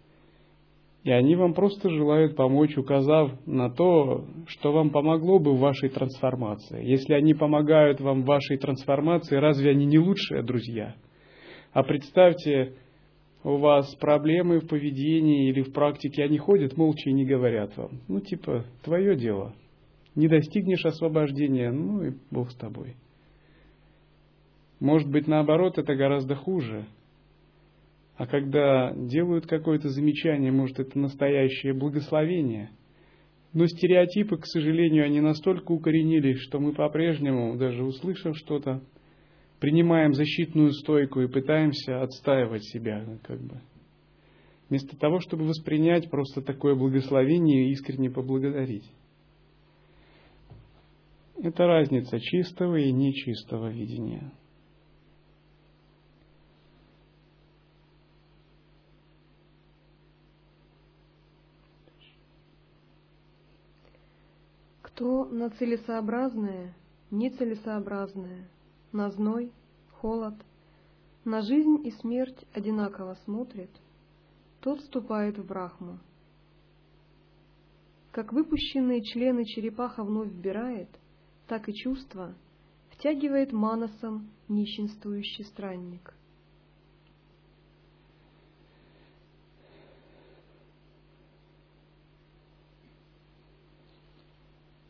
и 1.08 1.12
они 1.12 1.38
вам 1.38 1.54
просто 1.54 1.90
желают 1.90 2.36
помочь, 2.36 2.78
указав 2.78 3.32
на 3.46 3.70
то, 3.70 4.26
что 4.48 4.74
вам 4.74 4.90
помогло 4.90 5.40
бы 5.40 5.54
в 5.54 5.60
вашей 5.60 5.88
трансформации. 5.88 6.86
Если 6.86 7.14
они 7.14 7.34
помогают 7.34 8.02
вам 8.02 8.24
в 8.24 8.26
вашей 8.26 8.58
трансформации, 8.58 9.38
разве 9.38 9.72
они 9.72 9.86
не 9.86 10.00
лучшие 10.00 10.44
друзья? 10.44 10.96
А 11.72 11.84
представьте, 11.84 12.74
у 13.46 13.56
вас 13.56 13.96
проблемы 13.96 14.60
в 14.60 14.68
поведении 14.68 15.48
или 15.48 15.62
в 15.62 15.72
практике, 15.72 16.26
они 16.26 16.40
ходят 16.40 16.76
молча 16.76 17.10
и 17.10 17.14
не 17.14 17.24
говорят 17.24 17.78
вам. 17.78 18.02
Ну, 18.10 18.20
типа, 18.20 18.66
твое 18.84 19.16
дело. 19.16 19.54
Не 20.18 20.28
достигнешь 20.28 20.86
освобождения, 20.86 21.72
ну 21.72 22.03
и 22.03 22.12
Бог 22.30 22.51
с 22.51 22.56
тобой. 22.56 22.98
Может 24.82 25.10
быть, 25.10 25.27
наоборот, 25.27 25.77
это 25.77 25.96
гораздо 25.96 26.36
хуже– 26.36 26.86
а 28.18 28.25
когда 28.25 28.94
делают 28.96 29.46
какое-то 29.46 29.90
замечание, 29.90 30.51
может, 30.51 30.80
это 30.80 30.98
настоящее 30.98 31.74
благословение. 31.74 32.72
Но 33.53 33.68
стереотипы, 33.68 34.38
к 34.38 34.46
сожалению, 34.46 35.06
они 35.06 35.22
настолько 35.22 35.72
укоренились, 35.72 36.40
что 36.40 36.60
мы 36.60 36.74
по-прежнему, 36.74 37.56
даже 37.58 37.84
услышав 37.84 38.36
что-то, 38.36 38.82
принимаем 39.60 40.14
защитную 40.14 40.72
стойку 40.74 41.22
и 41.22 41.27
пытаемся 41.27 42.01
отстаивать 42.01 42.64
себя, 42.66 43.06
как 43.24 43.40
бы. 43.40 43.62
Вместо 44.70 44.98
того, 44.98 45.20
чтобы 45.20 45.46
воспринять 45.46 46.10
просто 46.10 46.42
такое 46.42 46.75
благословение 46.75 47.68
и 47.68 47.72
искренне 47.72 48.10
поблагодарить. 48.10 48.84
Это 51.42 51.68
разница 51.68 52.20
чистого 52.20 52.78
и 52.78 52.92
нечистого 52.92 53.70
видения. 53.70 54.32
то 64.98 65.26
на 65.26 65.52
целесообразное, 65.52 66.74
нецелесообразное, 67.12 68.50
на 68.92 69.12
зной, 69.12 69.52
холод, 69.92 70.34
на 71.24 71.42
жизнь 71.42 71.86
и 71.86 71.92
смерть 71.92 72.46
одинаково 72.52 73.14
смотрит, 73.24 73.70
тот 74.60 74.80
вступает 74.80 75.38
в 75.38 75.46
Брахму. 75.46 76.00
Как 78.12 78.34
выпущенные 78.34 79.04
члены 79.04 79.46
черепаха 79.46 80.04
вновь 80.04 80.30
вбирает, 80.30 80.90
так 81.48 81.70
и 81.70 81.74
чувство 81.74 82.36
втягивает 82.90 83.51
манасом 83.51 84.29
нищенствующий 84.48 85.46
странник. 85.46 86.14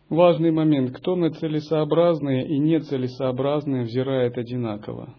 Важный 0.09 0.51
момент, 0.51 0.95
кто 0.95 1.17
на 1.17 1.31
целесообразное 1.31 2.45
и 2.45 2.57
нецелесообразное 2.59 3.83
взирает 3.83 4.37
одинаково. 4.37 5.13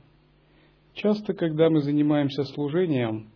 Часто, 0.94 1.35
когда 1.35 1.68
мы 1.68 1.83
занимаемся 1.83 2.42
служением, 2.44 3.29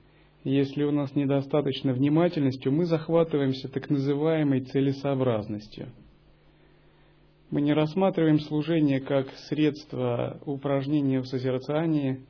если 0.44 0.82
у 0.82 0.90
нас 0.90 1.14
недостаточно 1.14 1.92
внимательности, 1.92 2.68
мы 2.68 2.86
захватываемся 2.86 3.68
так 3.68 3.90
называемой 3.90 4.62
целесообразностью. 4.62 5.92
Мы 7.52 7.60
не 7.60 7.74
рассматриваем 7.74 8.40
служение 8.40 8.98
как 8.98 9.28
средство 9.50 10.40
упражнения 10.46 11.20
в 11.20 11.26
созерцании, 11.26 12.24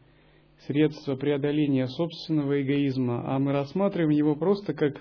средство 0.66 1.14
преодоления 1.14 1.86
собственного 1.86 2.60
эгоизма, 2.60 3.22
а 3.24 3.38
мы 3.38 3.52
рассматриваем 3.52 4.10
его 4.10 4.34
просто 4.34 4.74
как 4.74 5.00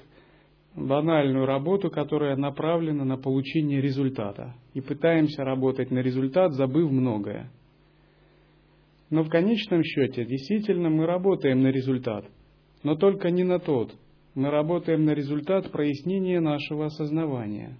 банальную 0.75 1.47
работу, 1.47 1.89
которая 1.89 2.35
направлена 2.35 3.03
на 3.03 3.17
получение 3.17 3.81
результата. 3.81 4.53
И 4.75 4.81
пытаемся 4.81 5.43
работать 5.43 5.89
на 5.89 6.03
результат, 6.03 6.53
забыв 6.53 6.91
многое. 6.91 7.49
Но 9.09 9.23
в 9.23 9.29
конечном 9.29 9.83
счете, 9.83 10.23
действительно, 10.23 10.91
мы 10.91 11.07
работаем 11.07 11.63
на 11.63 11.69
результат. 11.69 12.25
Но 12.83 12.95
только 12.95 13.31
не 13.31 13.43
на 13.43 13.57
тот. 13.57 13.95
Мы 14.35 14.51
работаем 14.51 15.03
на 15.03 15.15
результат 15.15 15.71
прояснения 15.71 16.39
нашего 16.39 16.85
осознавания. 16.85 17.75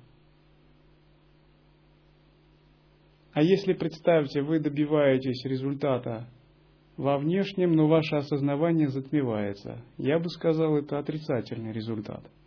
А 3.34 3.42
если, 3.42 3.74
представьте, 3.74 4.42
вы 4.42 4.60
добиваетесь 4.60 5.46
результата 5.46 6.28
во 6.98 7.18
внешнем, 7.18 7.74
но 7.74 7.88
ваше 7.88 8.18
осознавание 8.18 8.90
затмевается, 8.90 9.84
я 9.98 10.20
бы 10.20 10.30
сказал, 10.30 10.78
это 10.78 11.00
отрицательный 11.00 11.72
результат– 11.72 12.24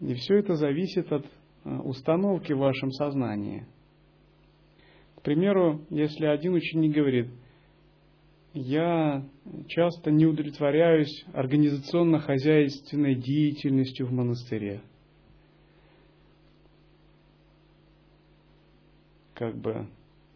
и 0.00 0.14
все 0.14 0.36
это 0.36 0.54
зависит 0.54 1.12
от 1.12 1.26
э, 1.26 1.76
установки 1.78 2.52
в 2.52 2.58
вашем 2.58 2.92
сознании. 2.92 3.66
К 5.16 5.22
примеру, 5.22 5.84
если 5.90 6.26
один 6.26 6.54
ученик 6.54 6.94
говорит, 6.94 7.26
я 8.54 9.24
часто 9.66 10.10
не 10.10 10.26
удовлетворяюсь 10.26 11.24
организационно-хозяйственной 11.32 13.16
деятельностью 13.16 14.06
в 14.06 14.12
монастыре. 14.12 14.82
Как 19.38 19.56
бы, 19.56 19.86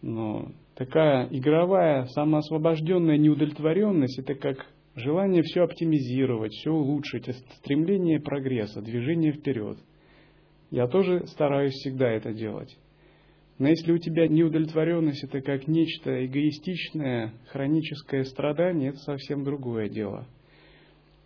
но 0.01 0.53
такая 0.75 1.29
игровая, 1.31 2.07
самоосвобожденная 2.07 3.19
неудовлетворенность, 3.19 4.19
это 4.19 4.35
как 4.35 4.67
Желание 4.95 5.43
все 5.43 5.63
оптимизировать, 5.63 6.53
все 6.53 6.71
улучшить, 6.71 7.27
стремление 7.57 8.21
прогресса, 8.21 8.83
движение 8.83 9.33
вперед. 9.33 9.79
Я 10.71 10.87
тоже 10.87 11.27
стараюсь 11.29 11.73
всегда 11.73 12.11
это 12.11 12.35
делать. 12.35 12.77
Но 13.59 13.69
если 13.69 13.93
у 13.93 13.99
тебя 13.99 14.29
неудовлетворенность 14.29 15.25
это 15.25 15.41
как 15.41 15.67
нечто 15.67 16.27
эгоистичное, 16.27 17.33
хроническое 17.49 18.25
страдание, 18.25 18.91
это 18.91 18.99
совсем 18.99 19.45
другое 19.45 19.89
дело. 19.89 20.27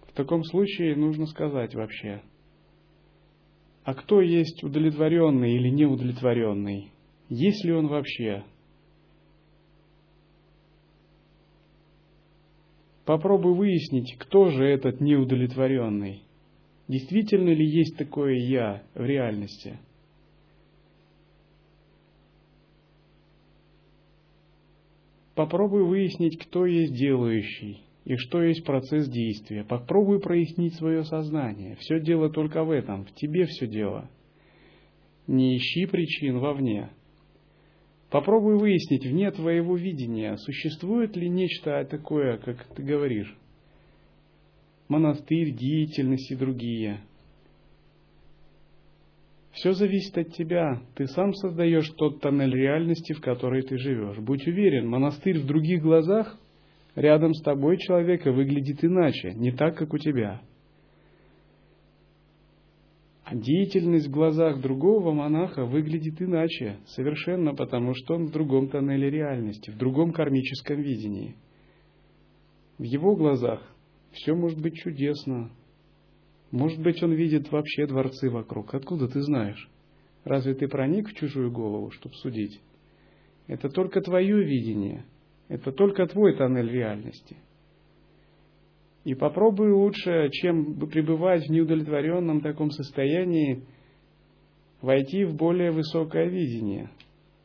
В 0.08 0.12
таком 0.12 0.44
случае 0.44 0.94
нужно 0.94 1.26
сказать 1.26 1.74
вообще, 1.74 2.22
а 3.84 3.94
кто 3.94 4.20
есть 4.20 4.62
удовлетворенный 4.62 5.54
или 5.54 5.70
неудовлетворенный? 5.70 6.92
Есть 7.28 7.64
ли 7.64 7.72
он 7.72 7.88
вообще? 7.88 8.44
Попробуй 13.04 13.54
выяснить, 13.54 14.16
кто 14.18 14.50
же 14.50 14.64
этот 14.64 15.00
неудовлетворенный. 15.00 16.22
Действительно 16.88 17.50
ли 17.50 17.64
есть 17.64 17.96
такое 17.96 18.34
«я» 18.34 18.82
в 18.94 19.04
реальности? 19.04 19.78
Попробуй 25.34 25.84
выяснить, 25.84 26.38
кто 26.38 26.64
есть 26.64 26.94
делающий 26.94 27.82
и 28.04 28.16
что 28.16 28.42
есть 28.42 28.64
процесс 28.64 29.08
действия. 29.08 29.64
Попробуй 29.64 30.20
прояснить 30.20 30.74
свое 30.74 31.04
сознание. 31.04 31.76
Все 31.76 32.00
дело 32.00 32.30
только 32.30 32.64
в 32.64 32.70
этом, 32.70 33.04
в 33.04 33.12
тебе 33.14 33.44
все 33.46 33.66
дело. 33.66 34.08
Не 35.26 35.56
ищи 35.56 35.86
причин 35.86 36.38
вовне. 36.38 36.90
Попробуй 38.16 38.56
выяснить 38.56 39.04
вне 39.04 39.30
твоего 39.30 39.76
видения, 39.76 40.38
существует 40.38 41.14
ли 41.18 41.28
нечто 41.28 41.84
такое, 41.84 42.38
как 42.38 42.64
ты 42.74 42.82
говоришь. 42.82 43.36
Монастырь, 44.88 45.50
деятельность 45.50 46.30
и 46.30 46.34
другие. 46.34 47.00
Все 49.52 49.72
зависит 49.72 50.16
от 50.16 50.32
тебя. 50.32 50.80
Ты 50.94 51.08
сам 51.08 51.34
создаешь 51.34 51.90
тот 51.98 52.22
тоннель 52.22 52.54
реальности, 52.54 53.12
в 53.12 53.20
которой 53.20 53.60
ты 53.60 53.76
живешь. 53.76 54.16
Будь 54.16 54.46
уверен, 54.46 54.88
монастырь 54.88 55.38
в 55.38 55.44
других 55.44 55.82
глазах 55.82 56.38
рядом 56.94 57.34
с 57.34 57.42
тобой 57.42 57.76
человека 57.76 58.32
выглядит 58.32 58.82
иначе, 58.82 59.34
не 59.34 59.52
так, 59.52 59.76
как 59.76 59.92
у 59.92 59.98
тебя. 59.98 60.40
А 63.28 63.34
деятельность 63.34 64.06
в 64.06 64.12
глазах 64.12 64.60
другого 64.60 65.10
монаха 65.10 65.64
выглядит 65.64 66.22
иначе, 66.22 66.76
совершенно 66.86 67.56
потому, 67.56 67.92
что 67.92 68.14
он 68.14 68.26
в 68.26 68.30
другом 68.30 68.68
тоннеле 68.68 69.10
реальности, 69.10 69.70
в 69.70 69.76
другом 69.76 70.12
кармическом 70.12 70.80
видении. 70.80 71.34
В 72.78 72.84
его 72.84 73.16
глазах 73.16 73.60
все 74.12 74.32
может 74.32 74.60
быть 74.60 74.76
чудесно. 74.76 75.50
Может 76.52 76.80
быть, 76.80 77.02
он 77.02 77.14
видит 77.14 77.50
вообще 77.50 77.88
дворцы 77.88 78.30
вокруг. 78.30 78.72
Откуда 78.72 79.08
ты 79.08 79.20
знаешь? 79.22 79.68
Разве 80.22 80.54
ты 80.54 80.68
проник 80.68 81.08
в 81.08 81.14
чужую 81.14 81.50
голову, 81.50 81.90
чтобы 81.90 82.14
судить? 82.14 82.60
Это 83.48 83.68
только 83.70 84.02
твое 84.02 84.44
видение. 84.44 85.04
Это 85.48 85.72
только 85.72 86.06
твой 86.06 86.36
тоннель 86.36 86.70
реальности. 86.70 87.36
И 89.06 89.14
попробуй 89.14 89.70
лучше, 89.70 90.30
чем 90.32 90.80
пребывать 90.88 91.46
в 91.46 91.48
неудовлетворенном 91.48 92.40
таком 92.40 92.72
состоянии, 92.72 93.62
войти 94.82 95.24
в 95.24 95.36
более 95.36 95.70
высокое 95.70 96.26
видение 96.26 96.90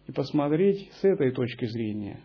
и 0.07 0.11
посмотреть 0.11 0.89
с 0.93 1.03
этой 1.03 1.29
точки 1.29 1.65
зрения. 1.65 2.19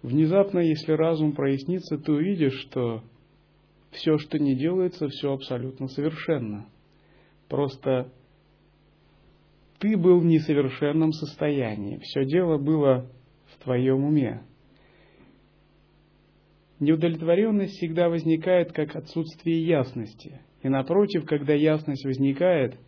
Внезапно, 0.00 0.60
если 0.60 0.92
разум 0.92 1.32
прояснится, 1.32 1.98
ты 1.98 2.12
увидишь, 2.12 2.54
что 2.68 3.02
все, 3.90 4.16
что 4.18 4.38
не 4.38 4.54
делается, 4.54 5.08
все 5.08 5.32
абсолютно 5.32 5.88
совершенно. 5.88 6.68
Просто 7.48 8.12
ты 9.80 9.96
был 9.96 10.20
в 10.20 10.24
несовершенном 10.24 11.10
состоянии. 11.10 11.98
Все 11.98 12.24
дело 12.24 12.58
было 12.58 13.10
в 13.46 13.64
твоем 13.64 14.04
уме. 14.04 14.44
Неудовлетворенность 16.80 17.74
всегда 17.74 18.08
возникает 18.08 18.72
как 18.72 18.96
отсутствие 18.96 19.62
ясности. 19.66 20.40
И 20.62 20.68
напротив, 20.70 21.26
когда 21.26 21.52
ясность 21.52 22.06
возникает, 22.06 22.78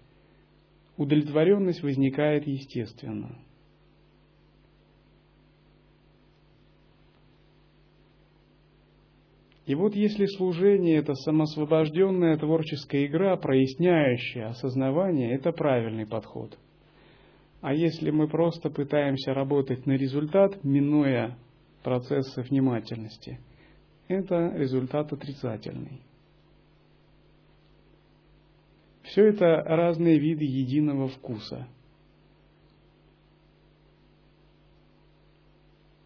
удовлетворенность 0.97 1.83
возникает 1.83 2.47
естественно. 2.47 3.39
И 9.67 9.75
вот 9.75 9.95
если 9.95 10.25
служение– 10.25 10.97
это 10.99 11.15
самосвобожденная 11.15 12.37
творческая 12.39 13.07
игра, 13.07 13.37
проясняющая 13.37 14.49
осознавание, 14.49 15.35
это 15.35 15.53
правильный 15.53 16.07
подход. 16.07 16.59
А 17.61 17.75
если 17.75 18.11
мы 18.11 18.27
просто 18.27 18.71
пытаемся 18.71 19.35
работать 19.35 19.87
на 19.87 19.93
результат, 19.93 20.65
минуя 20.65 21.37
процессы 21.83 22.43
внимательности– 22.43 23.39
это 24.13 24.53
результат 24.57 25.13
отрицательный. 25.13 26.03
Все 29.03 29.27
это 29.27 29.63
разные 29.65 30.19
виды 30.19 30.45
единого 30.45 31.09
вкуса. 31.09 31.67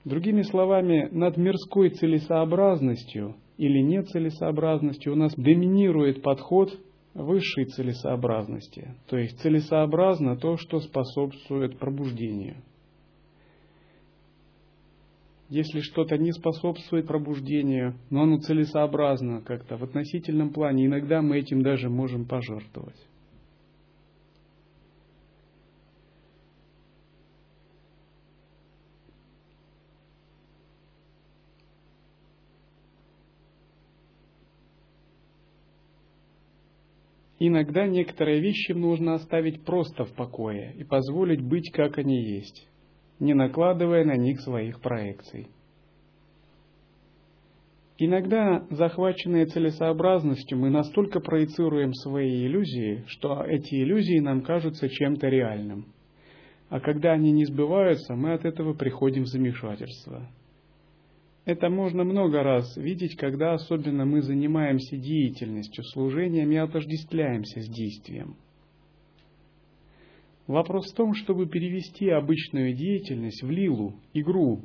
Другими 0.05 0.43
словами, 0.43 1.09
над 1.11 1.37
мирской 1.37 1.91
целесообразностью 1.91 3.37
или 3.59 3.81
нецелесообразностью 3.81 5.13
у 5.13 5.17
нас 5.17 5.35
доминирует 5.35 6.23
подход 6.23 6.71
высшей 7.15 7.65
целесообразности, 7.67 8.95
то 9.09 9.17
есть 9.17 9.41
целесообразно 9.41 10.37
то, 10.37 10.57
что 10.57 10.81
способствует 10.81 11.79
пробуждению– 11.79 12.63
если 15.49 15.81
что-то 15.81 16.19
не 16.19 16.33
способствует 16.33 17.07
пробуждению, 17.07 17.95
но 18.11 18.23
оно 18.23 18.39
целесообразно 18.39 19.43
как-то 19.43 19.77
в 19.77 19.85
относительном 19.85 20.53
плане, 20.53 20.87
иногда 20.87 21.23
мы 21.23 21.39
этим 21.39 21.63
даже 21.63 21.89
можем 21.89 22.27
пожертвовать. 22.27 22.97
Иногда 37.39 37.87
некоторые 37.87 38.41
вещи 38.41 38.73
нужно 38.73 39.15
оставить 39.15 39.63
просто 39.63 40.05
в 40.05 40.13
покое 40.15 40.75
и 40.79 40.85
позволить 40.85 41.43
быть, 41.43 41.71
как 41.71 41.99
они 41.99 42.21
есть 42.21 42.67
не 43.19 43.35
накладывая 43.35 44.05
на 44.05 44.17
них 44.17 44.41
своих 44.41 44.81
проекций. 44.81 45.49
Иногда, 47.99 48.67
захваченные 48.71 49.47
целесообразностью, 49.47 50.59
мы 50.59 50.69
настолько 50.69 51.21
проецируем 51.21 51.95
свои 51.95 52.47
иллюзии, 52.47 53.05
что 53.07 53.43
эти 53.43 53.75
иллюзии 53.77 54.19
нам 54.19 54.43
кажутся 54.43 54.89
чем-то 54.89 55.29
реальным. 55.29 55.87
А 56.69 56.81
когда 56.81 57.13
они 57.13 57.33
не 57.33 57.47
сбываются, 57.47 58.15
мы 58.15 58.35
от 58.35 58.45
этого 58.45 58.75
приходим 58.75 59.23
в 59.23 59.29
замешательство. 59.29 60.29
Это 61.47 61.71
можно 61.71 62.05
много 62.05 62.43
раз 62.43 62.77
видеть, 62.77 63.17
когда 63.17 63.55
особенно 63.55 64.05
мы 64.05 64.21
занимаемся 64.21 64.97
деятельностью, 64.97 65.85
служением 65.85 66.51
и 66.51 66.57
отождествляемся 66.57 67.61
с 67.61 67.69
действием– 67.69 68.37
Вопрос 70.47 70.93
в 70.93 70.97
том, 70.97 71.15
чтобы 71.15 71.47
перевести 71.47 72.09
обычную 72.09 72.73
деятельность 72.73 73.43
в 73.43 73.51
лилу, 73.51 73.95
игру, 74.13 74.63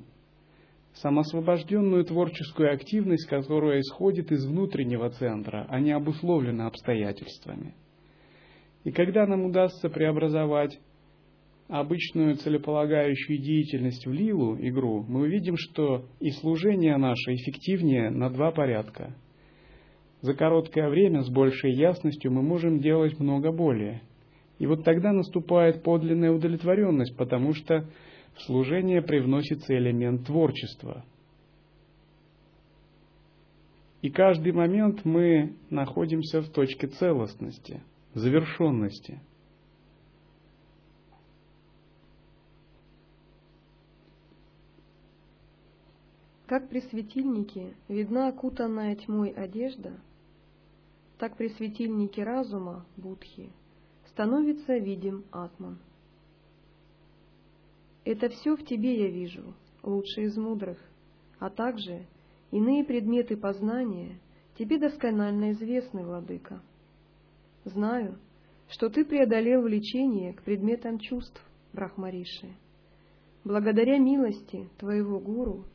самосвобожденную 0.94 2.06
творческую 2.06 2.74
активность, 2.74 3.28
которая 3.28 3.80
исходит 3.80 4.32
из 4.32 4.46
внутреннего 4.46 5.10
центра, 5.10 5.66
а 5.70 5.80
не 5.80 5.92
обусловлена 5.92 6.68
обстоятельствами. 6.68 7.74
И 8.84 8.92
когда 8.92 9.26
нам 9.26 9.46
удастся 9.46 9.90
преобразовать 9.90 10.80
обычную 11.68 12.36
целеполагающую 12.36 13.40
деятельность 13.40 14.06
в 14.06 14.12
лилу, 14.12 14.58
игру, 14.60 15.04
мы 15.08 15.22
увидим, 15.22 15.56
что 15.58 16.06
и 16.20 16.30
служение 16.30 16.98
наше 16.98 17.34
эффективнее 17.34 18.12
на 18.12 18.30
два 18.30 18.52
порядка. 18.52 19.16
За 20.20 20.36
короткое 20.36 20.90
время 20.90 21.22
с 21.22 21.30
большей 21.30 21.74
ясностью 21.74 22.32
мы 22.32 22.44
можем 22.44 22.80
делать 22.80 23.20
много 23.20 23.52
более– 23.52 24.04
и 24.62 24.68
вот 24.68 24.84
тогда 24.84 25.12
наступает 25.12 25.82
подлинная 25.82 26.32
удовлетворенность, 26.32 27.18
потому 27.18 27.56
что 27.56 27.90
в 28.36 28.42
служение 28.44 29.02
привносится 29.02 29.76
элемент 29.76 30.28
творчества. 30.28 31.04
И 34.04 34.12
каждый 34.12 34.52
момент 34.52 35.04
мы 35.04 35.56
находимся 35.72 36.42
в 36.42 36.50
точке 36.50 36.86
целостности, 36.86 37.82
завершенности. 38.14 39.20
Как 46.46 46.70
при 46.70 46.82
светильнике 46.82 47.74
видна 47.88 48.28
окутанная 48.28 48.96
тьмой 48.96 49.32
одежда, 49.32 50.00
так 51.18 51.36
при 51.36 51.48
светильнике 51.48 52.24
разума, 52.24 52.86
будхи, 52.96 53.50
становится 54.22 54.78
видим 54.78 55.26
атман. 55.32 55.80
Это 58.06 58.30
все 58.30 58.56
в 58.56 58.64
тебе 58.64 59.06
я 59.06 59.10
вижу, 59.10 59.56
лучший 59.82 60.26
из 60.26 60.38
мудрых, 60.38 60.78
а 61.40 61.50
также 61.50 62.06
иные 62.52 62.84
предметы 62.84 63.36
познания 63.36 64.20
тебе 64.60 64.78
досконально 64.78 65.54
известны, 65.54 66.06
владыка. 66.06 66.62
Знаю, 67.66 68.20
что 68.70 68.90
ты 68.90 69.06
преодолел 69.06 69.64
влечение 69.64 70.34
к 70.34 70.44
предметам 70.44 71.00
чувств, 71.00 71.44
Брахмариши, 71.74 72.54
благодаря 73.44 73.98
милости 73.98 74.70
твоего 74.78 75.20
гуру 75.20 75.66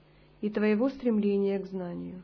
и 0.41 0.51
твоего 0.51 0.89
стремления 0.89 1.59
к 1.59 1.67
знанию. 1.67 2.23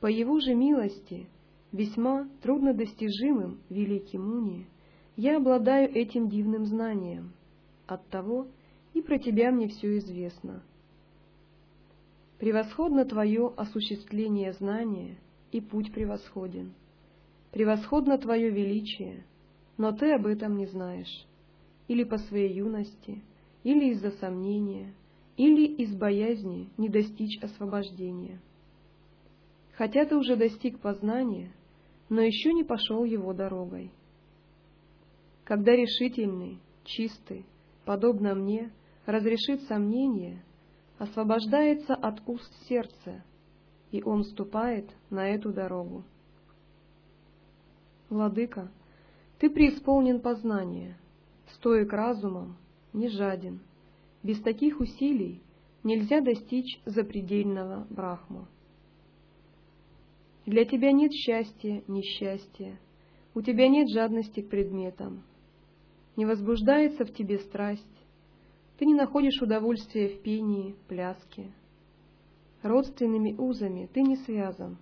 По 0.00 0.08
его 0.08 0.40
же 0.40 0.54
милости, 0.54 1.26
весьма 1.72 2.28
труднодостижимым 2.42 3.60
великим 3.70 4.28
Муни, 4.28 4.66
я 5.16 5.36
обладаю 5.36 5.90
этим 5.94 6.28
дивным 6.28 6.66
знанием. 6.66 7.32
Оттого 7.86 8.48
и 8.94 9.02
про 9.02 9.18
тебя 9.18 9.50
мне 9.50 9.68
все 9.68 9.98
известно. 9.98 10.62
Превосходно 12.38 13.04
твое 13.04 13.52
осуществление 13.56 14.52
знания, 14.52 15.16
и 15.52 15.60
путь 15.60 15.92
превосходен. 15.92 16.74
Превосходно 17.52 18.18
твое 18.18 18.50
величие, 18.50 19.24
но 19.76 19.92
ты 19.92 20.12
об 20.12 20.26
этом 20.26 20.56
не 20.56 20.66
знаешь. 20.66 21.26
Или 21.86 22.02
по 22.02 22.18
своей 22.18 22.54
юности, 22.54 23.22
или 23.62 23.92
из-за 23.92 24.10
сомнения, 24.12 24.92
или 25.36 25.64
из 25.64 25.94
боязни 25.94 26.70
не 26.76 26.88
достичь 26.88 27.40
освобождения. 27.40 28.40
Хотя 29.76 30.04
ты 30.04 30.16
уже 30.16 30.34
достиг 30.34 30.80
познания, 30.80 31.52
но 32.08 32.20
еще 32.20 32.52
не 32.52 32.64
пошел 32.64 33.04
его 33.04 33.32
дорогой. 33.32 33.92
Когда 35.44 35.72
решительный, 35.76 36.58
чистый, 36.84 37.44
подобно 37.84 38.34
мне, 38.34 38.72
разрешит 39.04 39.62
сомнение, 39.64 40.42
освобождается 40.98 41.94
от 41.94 42.26
уст 42.26 42.50
сердца, 42.66 43.22
и 43.90 44.02
он 44.02 44.24
ступает 44.24 44.88
на 45.10 45.28
эту 45.28 45.52
дорогу. 45.52 46.04
Владыка, 48.08 48.70
ты 49.38 49.50
преисполнен 49.50 50.20
познания, 50.20 50.98
стоек 51.54 51.92
разумом, 51.92 52.56
не 52.94 53.08
жаден. 53.08 53.60
Без 54.22 54.40
таких 54.40 54.80
усилий 54.80 55.42
нельзя 55.82 56.22
достичь 56.22 56.80
запредельного 56.86 57.86
брахму. 57.90 58.46
Для 60.46 60.64
тебя 60.64 60.92
нет 60.92 61.12
счастья, 61.12 61.82
несчастья, 61.86 62.78
у 63.34 63.42
тебя 63.42 63.68
нет 63.68 63.90
жадности 63.90 64.40
к 64.40 64.48
предметам, 64.48 65.22
не 66.16 66.26
возбуждается 66.26 67.04
в 67.04 67.12
тебе 67.12 67.38
страсть, 67.38 67.82
ты 68.78 68.86
не 68.86 68.94
находишь 68.94 69.40
удовольствия 69.40 70.08
в 70.08 70.22
пении, 70.22 70.74
пляске. 70.88 71.52
Родственными 72.62 73.34
узами 73.38 73.88
ты 73.92 74.02
не 74.02 74.16
связан, 74.16 74.78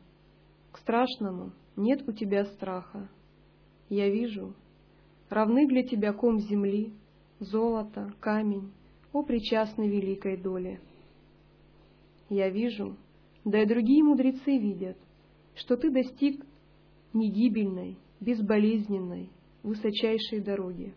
к 0.70 0.78
страшному 0.78 1.52
нет 1.76 2.08
у 2.08 2.12
тебя 2.12 2.44
страха. 2.44 3.08
Я 3.88 4.08
вижу, 4.08 4.54
равны 5.28 5.66
для 5.66 5.82
тебя 5.82 6.12
ком 6.12 6.38
земли, 6.38 6.92
золото, 7.40 8.12
камень, 8.20 8.72
о 9.12 9.22
причастной 9.22 9.88
великой 9.88 10.36
доле. 10.36 10.80
Я 12.30 12.48
вижу, 12.48 12.96
да 13.44 13.62
и 13.62 13.66
другие 13.66 14.02
мудрецы 14.02 14.56
видят, 14.56 14.96
что 15.54 15.76
ты 15.76 15.90
достиг 15.90 16.44
негибельной, 17.12 17.98
безболезненной, 18.20 19.28
высочайшей 19.62 20.40
дороги. 20.40 20.94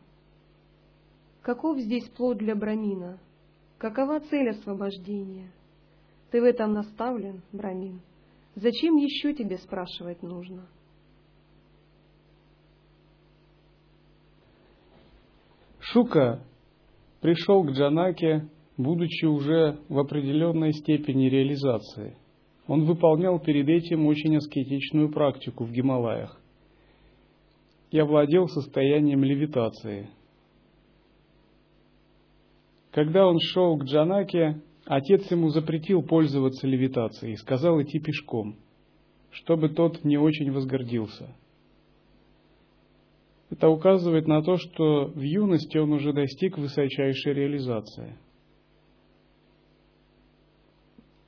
Каков 1.46 1.78
здесь 1.78 2.10
плод 2.10 2.40
для 2.40 2.56
Брамина? 2.56 3.20
Какова 3.78 4.20
цель 4.20 4.50
освобождения? 4.50 5.52
Ты 6.32 6.42
в 6.42 6.44
этом 6.44 6.74
наставлен, 6.74 7.44
Брамин. 7.52 8.02
Зачем 8.56 8.96
еще 8.96 9.32
тебе 9.36 9.60
спрашивать 9.60 10.24
нужно? 10.24 10.66
Шука 15.78 16.44
пришел 17.22 17.64
к 17.64 17.70
Джанаке, 17.74 18.50
будучи 18.76 19.26
уже 19.26 19.78
в 19.88 20.00
определенной 20.00 20.74
степени 20.74 21.30
реализации. 21.30 22.18
Он 22.66 22.86
выполнял 22.86 23.40
перед 23.40 23.70
этим 23.70 24.08
очень 24.08 24.36
аскетичную 24.36 25.12
практику 25.12 25.66
в 25.66 25.72
Гималаях 25.72 26.42
и 27.92 28.00
овладел 28.00 28.48
состоянием 28.48 29.24
левитации– 29.24 30.10
когда 32.96 33.28
он 33.28 33.40
шел 33.42 33.78
к 33.78 33.84
Джанаке, 33.84 34.62
отец 34.86 35.30
ему 35.30 35.50
запретил 35.50 36.02
пользоваться 36.02 36.66
левитацией 36.66 37.34
и 37.34 37.36
сказал 37.38 37.82
идти 37.82 38.00
пешком, 38.00 38.56
чтобы 39.32 39.68
тот 39.68 40.06
не 40.06 40.18
очень 40.18 40.50
возгордился. 40.50 41.36
Это 43.50 43.68
указывает 43.68 44.28
на 44.28 44.42
то, 44.42 44.56
что 44.56 45.08
в 45.08 45.20
юности 45.20 45.78
он 45.78 45.92
уже 45.92 46.14
достиг 46.14 46.58
высочайшей 46.58 47.34
реализации. 47.34 48.18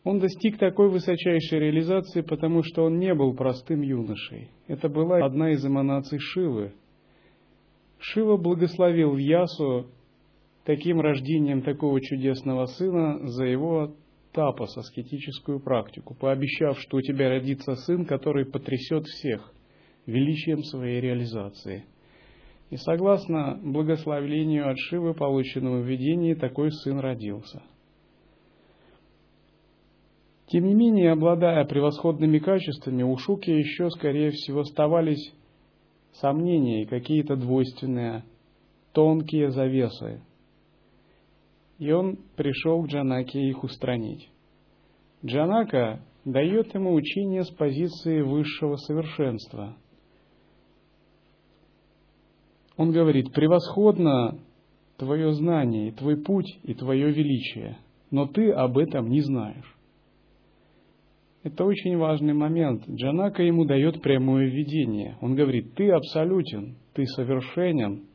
Он 0.05 0.19
достиг 0.19 0.57
такой 0.57 0.89
высочайшей 0.89 1.59
реализации, 1.59 2.21
потому 2.21 2.63
что 2.63 2.85
он 2.85 2.97
не 2.97 3.13
был 3.13 3.33
простым 3.33 3.81
юношей. 3.81 4.51
Это 4.67 4.87
была 4.87 5.17
одна 5.17 5.51
из 5.51 5.65
эманаций 5.65 6.19
Шивы. 6.19 6.71
Шива 7.99 8.37
благословил 8.37 9.17
Ясу 9.17 9.87
таким 10.67 10.99
рождением 10.99 11.61
такого 11.61 12.01
чудесного 12.01 12.65
сына 12.65 13.25
за 13.25 13.45
его 13.45 13.95
тапос, 14.33 14.77
аскетическую 14.77 15.61
практику, 15.61 16.13
пообещав, 16.13 16.77
что 16.81 16.97
у 16.97 17.01
тебя 17.01 17.29
родится 17.29 17.75
сын, 17.75 18.05
который 18.05 18.45
потрясет 18.45 19.05
всех 19.05 19.53
величием 20.05 20.63
своей 20.63 20.99
реализации. 20.99 21.85
И 22.69 22.75
согласно 22.75 23.57
благословлению 23.63 24.69
от 24.69 24.77
Шивы, 24.77 25.13
полученному 25.13 25.83
в 25.83 25.85
видении, 25.85 26.33
такой 26.33 26.73
сын 26.73 26.99
родился. 26.99 27.63
Тем 30.47 30.65
не 30.65 30.75
менее, 30.75 31.13
обладая 31.13 31.63
превосходными 31.63 32.39
качествами, 32.39 33.03
у 33.03 33.15
Шуки 33.15 33.51
еще, 33.51 33.89
скорее 33.89 34.31
всего, 34.31 34.59
оставались 34.59 35.33
сомнения 36.11 36.83
и 36.83 36.87
какие-то 36.87 37.37
двойственные, 37.37 38.25
тонкие 38.91 39.51
завесы, 39.51 40.21
и 41.79 41.91
он 41.91 42.17
пришел 42.35 42.83
к 42.83 42.87
Джанаке 42.87 43.39
их 43.39 43.63
устранить. 43.63 44.29
Джанака 45.25 46.01
дает 46.25 46.73
ему 46.73 46.93
учение 46.93 47.43
с 47.43 47.49
позиции 47.49 48.21
высшего 48.21 48.75
совершенства. 48.75 49.75
Он 52.75 52.91
говорит, 52.91 53.31
превосходно 53.33 54.39
твое 54.97 55.31
знание, 55.33 55.89
и 55.89 55.91
твой 55.91 56.17
путь, 56.17 56.59
и 56.63 56.73
твое 56.73 57.11
величие, 57.11 57.77
но 58.11 58.27
ты 58.27 58.51
об 58.51 58.77
этом 58.77 59.09
не 59.09 59.21
знаешь. 59.21 59.77
Это 61.43 61.63
очень 61.63 61.97
важный 61.97 62.33
момент. 62.33 62.83
Джанака 62.89 63.41
ему 63.41 63.65
дает 63.65 64.01
прямое 64.01 64.49
видение. 64.49 65.17
Он 65.21 65.35
говорит, 65.35 65.75
ты 65.75 65.89
абсолютен, 65.91 66.75
ты 66.93 67.05
совершенен, 67.05 68.05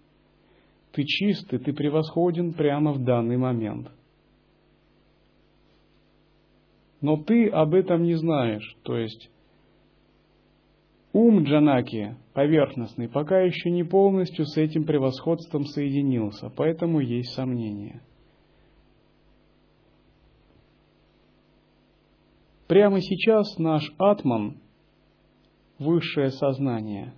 ты 0.93 1.05
чистый, 1.05 1.59
ты 1.59 1.73
превосходен 1.73 2.53
прямо 2.53 2.93
в 2.93 3.03
данный 3.03 3.37
момент. 3.37 3.91
Но 7.01 7.17
ты 7.17 7.49
об 7.49 7.75
этом 7.75 8.05
не 8.05 8.15
знаешь, 8.15 8.77
то 8.85 8.97
есть 8.97 9.31
ум 11.13 11.43
Джанаки, 11.43 12.17
поверхностный, 12.33 13.09
пока 13.09 13.41
еще 13.41 13.71
не 13.71 13.83
полностью 13.83 14.47
с 14.47 14.57
этим 14.57 14.85
превосходством 14.85 15.65
соединился, 15.65 16.51
поэтому 16.55 17.01
есть 17.01 17.33
сомнения. 17.33 18.03
Прямо 22.69 23.01
сейчас 23.01 23.59
наш 23.59 23.83
атман, 23.99 24.61
высшее 25.79 26.31
сознание, 26.31 27.15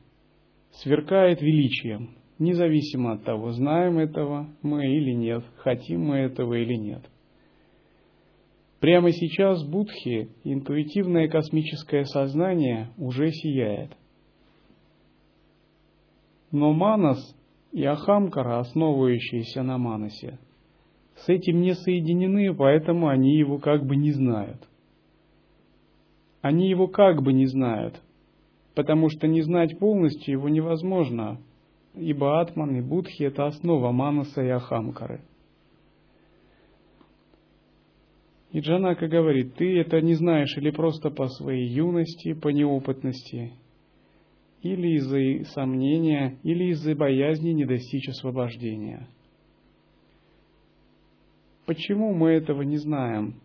сверкает 0.73 1.43
величием, 1.43 2.17
независимо 2.39 3.13
от 3.13 3.25
того, 3.25 3.53
знаем 3.53 3.99
этого 3.99 4.49
мы 4.63 4.87
или 4.87 5.13
нет, 5.13 5.45
хотим 5.57 6.07
мы 6.07 6.17
этого 6.17 6.55
или 6.55 6.75
нет. 6.75 7.03
Прямо 8.81 9.13
сейчас 9.13 9.65
Будхи, 9.65 10.29
интуитивное 10.45 11.29
космическое 11.29 12.05
сознание, 12.05 12.91
уже 12.99 13.31
сияет. 13.31 13.91
Но 16.51 16.73
Манас 16.73 17.19
и 17.73 17.83
Ахамкара, 17.85 18.59
основывающиеся 18.61 19.63
на 19.63 19.79
Манасе, 19.79 20.39
с 21.17 21.29
этим 21.29 21.63
не 21.63 21.75
соединены, 21.75 22.55
поэтому 22.55 23.09
они 23.09 23.37
его 23.37 23.59
как 23.59 23.87
бы 23.87 23.97
не 23.97 24.11
знают. 24.11 24.69
Они 26.43 26.69
его 26.69 26.87
как 26.87 27.23
бы 27.23 27.33
не 27.33 27.47
знают, 27.47 28.03
потому 28.75 29.09
что 29.09 29.27
не 29.27 29.41
знать 29.41 29.79
полностью 29.79 30.33
его 30.33 30.51
невозможно, 30.51 31.41
ибо 31.97 32.41
Атман 32.41 32.77
и 32.77 32.81
Будхи– 32.81 33.23
это 33.25 33.47
основа 33.47 33.93
Манаса 33.93 34.43
и 34.43 34.49
Ахамкары. 34.49 35.21
И 38.51 38.61
Джанака 38.61 39.09
говорит, 39.09 39.55
ты 39.57 39.81
это 39.81 40.01
не 40.01 40.15
знаешь 40.15 40.57
или 40.57 40.71
просто 40.71 41.11
по 41.11 41.27
своей 41.27 41.69
юности, 41.69 42.35
по 42.35 42.49
неопытности, 42.49 43.53
или 44.63 44.97
из-за 44.97 45.51
сомнения, 45.53 46.39
или 46.45 46.71
из-за 46.71 46.95
боязни 46.95 47.51
не 47.51 47.65
достичь 47.65 48.09
освобождения. 48.09 49.09
Почему 51.67 52.15
мы 52.15 52.31
этого 52.31 52.63
не 52.63 52.77
знаем? 52.77 53.41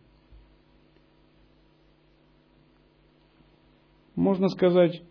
Можно 4.15 4.49
сказать, 4.49 5.01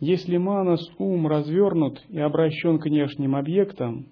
если 0.00 0.36
манас 0.36 0.80
ум 0.98 1.26
развернут 1.26 2.02
и 2.08 2.18
обращен 2.18 2.78
к 2.78 2.84
внешним 2.84 3.36
объектам, 3.36 4.06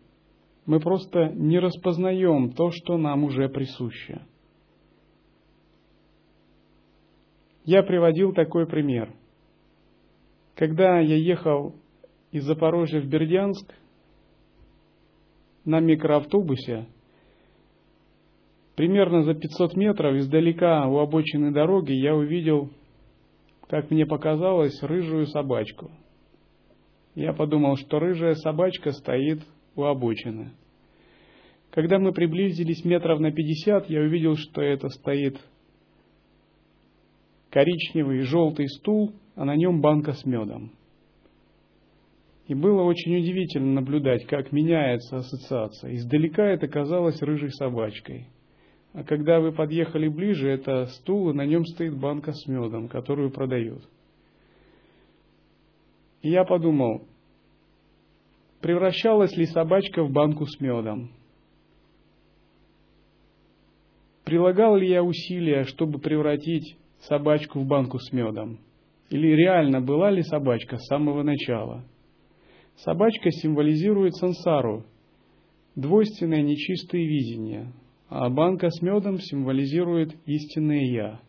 мы 0.64 0.80
просто 0.80 1.30
не 1.30 1.58
распознаем 1.58 2.52
то, 2.52 2.70
что 2.70 2.96
нам 2.96 3.24
уже 3.24 3.48
присуще. 3.48 4.22
Я 7.64 7.82
приводил 7.82 8.32
такой 8.32 8.66
пример. 8.66 9.12
Когда 10.54 11.00
я 11.00 11.16
ехал 11.16 11.74
из 12.30 12.44
Запорожья 12.44 13.00
в 13.00 13.06
Бердянск 13.06 13.72
на 15.64 15.80
микроавтобусе, 15.80 16.86
примерно 18.74 19.22
за 19.22 19.34
500 19.34 19.76
метров 19.76 20.16
издалека 20.16 20.86
у 20.88 20.98
обочины 20.98 21.52
дороги 21.52 21.92
я 21.92 22.14
увидел, 22.14 22.70
как 23.72 23.90
мне 23.90 24.04
показалось, 24.04 24.82
рыжую 24.82 25.24
собачку. 25.28 25.90
Я 27.14 27.32
подумал, 27.32 27.76
что 27.76 28.00
рыжая 28.00 28.34
собачка 28.34 28.90
стоит 28.90 29.40
у 29.76 29.84
обочины. 29.84 30.52
Когда 31.70 31.98
мы 31.98 32.12
приблизились 32.12 32.84
метров 32.84 33.18
на 33.18 33.32
50, 33.32 33.88
я 33.88 34.02
увидел, 34.02 34.36
что 34.36 34.60
это 34.60 34.90
стоит 34.90 35.40
коричневый 37.48 38.18
и 38.18 38.24
желтый 38.24 38.68
стул, 38.68 39.14
а 39.36 39.46
на 39.46 39.56
нем 39.56 39.80
банка 39.80 40.12
с 40.12 40.26
медом. 40.26 40.72
И 42.48 42.54
было 42.54 42.82
очень 42.82 43.16
удивительно 43.16 43.72
наблюдать, 43.72 44.26
как 44.26 44.52
меняется 44.52 45.16
ассоциация. 45.16 45.94
Издалека 45.94 46.44
это 46.44 46.68
казалось 46.68 47.22
рыжей 47.22 47.52
собачкой. 47.52 48.26
А 48.94 49.04
когда 49.04 49.40
вы 49.40 49.52
подъехали 49.52 50.08
ближе, 50.08 50.50
это 50.50 50.86
стул, 50.86 51.30
и 51.30 51.34
на 51.34 51.46
нем 51.46 51.64
стоит 51.64 51.98
банка 51.98 52.32
с 52.32 52.46
медом, 52.46 52.88
которую 52.88 53.30
продают. 53.30 53.82
И 56.20 56.30
я 56.30 56.44
подумал, 56.44 57.06
превращалась 58.60 59.34
ли 59.36 59.46
собачка 59.46 60.04
в 60.04 60.12
банку 60.12 60.46
с 60.46 60.60
медом? 60.60 61.10
Прилагал 64.24 64.76
ли 64.76 64.88
я 64.88 65.02
усилия, 65.02 65.64
чтобы 65.64 65.98
превратить 65.98 66.76
собачку 67.00 67.60
в 67.60 67.66
банку 67.66 67.98
с 67.98 68.12
медом? 68.12 68.60
Или 69.08 69.28
реально 69.28 69.80
была 69.80 70.10
ли 70.10 70.22
собачка 70.22 70.76
с 70.76 70.86
самого 70.86 71.22
начала? 71.22 71.84
Собачка 72.76 73.30
символизирует 73.30 74.14
сансару, 74.14 74.84
двойственное 75.74 76.42
нечистое 76.42 77.02
видение, 77.02 77.72
а 78.14 78.28
банка 78.28 78.68
с 78.68 78.82
медом 78.82 79.18
символизирует 79.18 80.14
истинное 80.26 80.84
«я». 80.84 81.20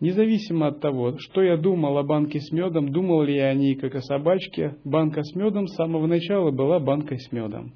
Независимо 0.00 0.68
от 0.68 0.80
того, 0.80 1.18
что 1.18 1.42
я 1.42 1.58
думал 1.58 1.98
о 1.98 2.02
банке 2.02 2.40
с 2.40 2.50
медом, 2.50 2.90
думал 2.90 3.22
ли 3.22 3.36
я 3.36 3.48
о 3.48 3.54
ней 3.54 3.74
как 3.74 3.94
о 3.94 4.00
собачке, 4.00 4.76
банка 4.84 5.22
с 5.22 5.34
медом 5.34 5.66
с 5.66 5.74
самого 5.76 6.06
начала 6.06 6.50
была 6.50 6.78
банкой 6.78 7.18
с 7.18 7.30
медом. 7.30 7.74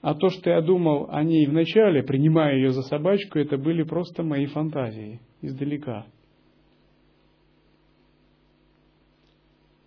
А 0.00 0.14
то, 0.14 0.30
что 0.30 0.50
я 0.50 0.62
думал 0.62 1.08
о 1.10 1.22
ней 1.22 1.46
вначале, 1.46 2.02
принимая 2.02 2.56
ее 2.56 2.70
за 2.70 2.82
собачку, 2.82 3.38
это 3.38 3.58
были 3.58 3.82
просто 3.82 4.22
мои 4.22 4.46
фантазии 4.46 5.20
издалека. 5.42 6.06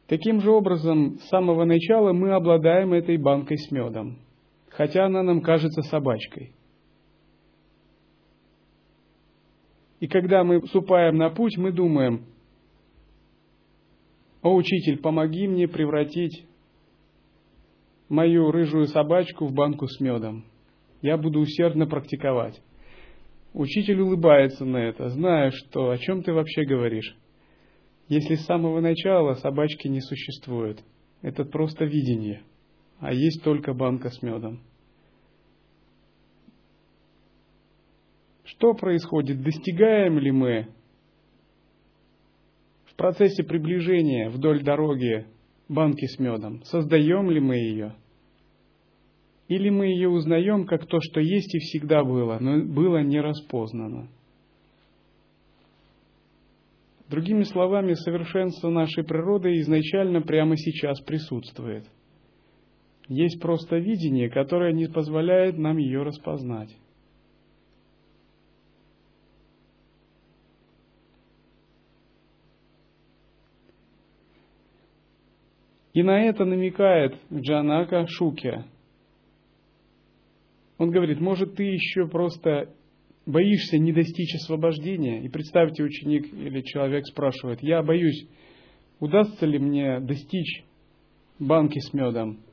Таким 0.08 0.40
же 0.42 0.52
образом, 0.52 1.18
с 1.20 1.30
самого 1.30 1.66
начала 1.66 2.14
мы 2.14 2.32
обладаем 2.32 2.94
этой 2.94 3.18
банкой 3.18 3.58
с 3.58 3.72
медом, 3.72 4.18
хотя 4.80 5.08
она 5.08 5.24
нам 5.24 5.42
кажется 5.42 5.82
собачкой. 5.82 6.54
И 10.00 10.08
когда 10.08 10.46
мы 10.46 10.62
вступаем 10.62 11.18
на 11.18 11.30
путь, 11.32 11.58
мы 11.58 11.74
думаем, 11.74 12.28
«О, 14.42 14.56
учитель, 14.56 15.00
помоги 15.00 15.50
мне 15.50 15.68
превратить 15.68 16.46
мою 18.08 18.52
рыжую 18.52 18.86
собачку 18.86 19.48
в 19.48 19.54
банку 19.54 19.86
с 19.86 20.00
медом. 20.00 20.46
Я 21.02 21.18
буду 21.18 21.42
усердно 21.42 21.86
практиковать. 21.86 22.62
Учитель 23.52 24.00
улыбается 24.00 24.64
на 24.64 24.78
это, 24.78 25.10
зная, 25.10 25.52
что 25.52 25.90
о 25.90 25.98
чем 25.98 26.24
ты 26.24 26.32
вообще 26.32 26.64
говоришь. 26.64 27.18
Если 28.08 28.36
с 28.36 28.46
самого 28.46 28.80
начала 28.80 29.34
собачки 29.34 29.90
не 29.90 30.00
существует, 30.00 30.82
это 31.22 31.44
просто 31.44 31.84
видение, 31.84 32.44
а 33.00 33.14
есть 33.14 33.44
только 33.44 33.74
банка 33.74 34.10
с 34.10 34.22
медом. 34.22 34.60
Что 38.44 38.74
происходит? 38.74 39.42
Достигаем 39.42 40.20
ли 40.20 40.32
мы 40.32 40.68
в 42.86 42.96
процессе 42.96 43.44
приближения 43.44 44.30
вдоль 44.30 44.64
дороги 44.64 45.26
банки 45.70 46.06
с 46.06 46.20
медом? 46.20 46.62
Создаем 46.64 47.30
ли 47.30 47.40
мы 47.40 47.56
ее? 47.56 47.96
Или 49.48 49.70
мы 49.70 49.88
ее 49.88 50.10
узнаем 50.10 50.66
как 50.66 50.86
то, 50.88 51.00
что 51.00 51.22
есть 51.22 51.56
и 51.56 51.60
всегда 51.60 52.04
было, 52.04 52.38
но 52.40 52.64
было 52.64 53.02
не 53.02 53.20
распознано? 53.20 54.10
Другими 57.08 57.44
словами, 57.44 57.94
совершенство 57.94 58.70
нашей 58.70 59.04
природы 59.04 59.60
изначально 59.62 60.22
прямо 60.22 60.56
сейчас 60.58 61.00
присутствует. 61.02 61.86
Есть 63.10 63.42
просто 63.42 63.78
видение, 63.78 64.30
которое 64.30 64.72
не 64.72 64.88
позволяет 64.88 65.58
нам 65.58 65.78
ее 65.78 66.04
распознать. 66.04 66.70
И 75.94 76.04
на 76.04 76.22
это 76.22 76.46
намекает 76.46 77.16
Джанака 77.34 78.06
Шукя. 78.08 78.68
Он 80.78 80.92
говорит, 80.92 81.20
может, 81.20 81.56
ты 81.56 81.64
еще 81.64 82.08
просто 82.08 82.72
боишься 83.26 83.80
не 83.80 83.92
достичь 83.92 84.36
освобождения? 84.36 85.24
И 85.24 85.30
представьте, 85.30 85.82
ученик 85.84 86.32
или 86.32 86.62
человек 86.62 87.08
спрашивает, 87.08 87.64
я 87.64 87.82
боюсь, 87.82 88.30
удастся 89.00 89.48
ли 89.48 89.58
мне 89.58 90.00
достичь 90.00 90.64
банки 91.40 91.80
с 91.80 91.92
медом? 91.92 92.44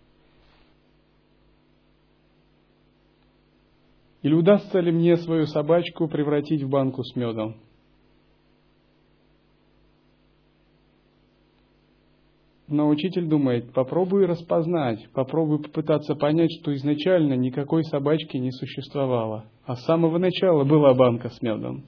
Или 4.23 4.35
удастся 4.35 4.81
ли 4.81 4.91
мне 4.91 5.17
свою 5.17 5.47
собачку 5.47 6.09
превратить 6.09 6.63
в 6.63 6.69
банку 6.69 7.03
с 7.03 7.15
медом? 7.17 7.57
Но 12.69 12.89
учитель 12.89 13.29
думает, 13.29 13.73
попробуй 13.73 14.27
распознать, 14.27 15.09
попробуй 15.13 15.63
попытаться 15.63 16.17
понять, 16.17 16.51
что 16.61 16.75
изначально 16.75 17.35
никакой 17.35 17.85
собачки 17.85 18.37
не 18.39 18.51
существовало, 18.51 19.45
а 19.65 19.77
с 19.77 19.85
самого 19.85 20.19
начала 20.19 20.65
была 20.65 20.93
банка 20.95 21.29
с 21.29 21.41
медом. 21.43 21.85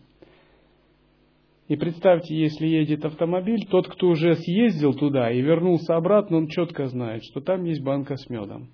И 1.67 1.77
представьте, 1.77 2.35
если 2.35 2.67
едет 2.67 3.05
автомобиль, 3.05 3.67
тот, 3.69 3.89
кто 3.89 4.09
уже 4.09 4.37
съездил 4.37 4.95
туда 4.95 5.31
и 5.33 5.41
вернулся 5.41 5.97
обратно, 5.97 6.39
он 6.39 6.47
четко 6.47 6.87
знает, 6.87 7.25
что 7.25 7.41
там 7.41 7.65
есть 7.65 7.83
банка 7.83 8.17
с 8.17 8.31
медом. 8.31 8.71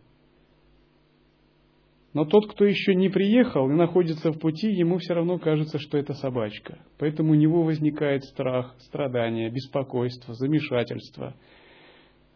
Но 2.14 2.24
тот, 2.24 2.50
кто 2.50 2.64
еще 2.64 2.94
не 2.94 3.11
приехал 3.11 3.68
и 3.68 3.74
находится 3.74 4.33
в 4.33 4.39
пути, 4.39 4.70
ему 4.72 4.99
все 4.99 5.14
равно 5.14 5.39
кажется, 5.39 5.78
что 5.78 5.99
это 5.99 6.14
собачка. 6.14 6.78
Поэтому 6.99 7.32
у 7.32 7.34
него 7.34 7.62
возникает 7.62 8.24
страх, 8.24 8.74
страдание, 8.78 9.51
беспокойство, 9.51 10.32
замешательство– 10.34 11.34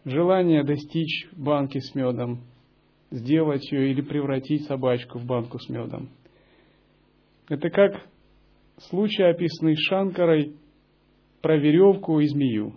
желание 0.05 0.65
достичь 0.65 1.29
банки 1.33 1.79
с 1.79 1.95
медом, 1.95 2.43
сделать 3.11 3.71
ее 3.71 3.91
или 3.91 4.01
превратить 4.01 4.65
собачку 4.65 5.19
в 5.19 5.25
банку 5.25 5.59
с 5.59 5.69
медом. 5.69 6.11
Это 7.49 7.71
как 7.71 8.07
случай, 8.89 9.23
описанный 9.23 9.77
Шанкарой 9.77 10.55
про 11.41 11.57
веревку 11.57 12.21
и 12.21 12.27
змею. 12.27 12.75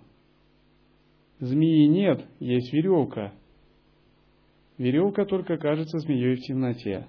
Змеи 1.40 1.86
нет, 1.88 2.26
есть 2.40 2.72
веревка. 2.72 3.34
Веревка 4.82 5.26
только 5.26 5.58
кажется 5.58 6.00
змеей 6.00 6.38
в 6.38 6.42
темноте. 6.42 7.06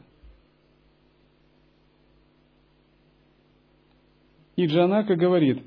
И 4.57 4.67
Джанака 4.67 5.17
говорит, 5.17 5.63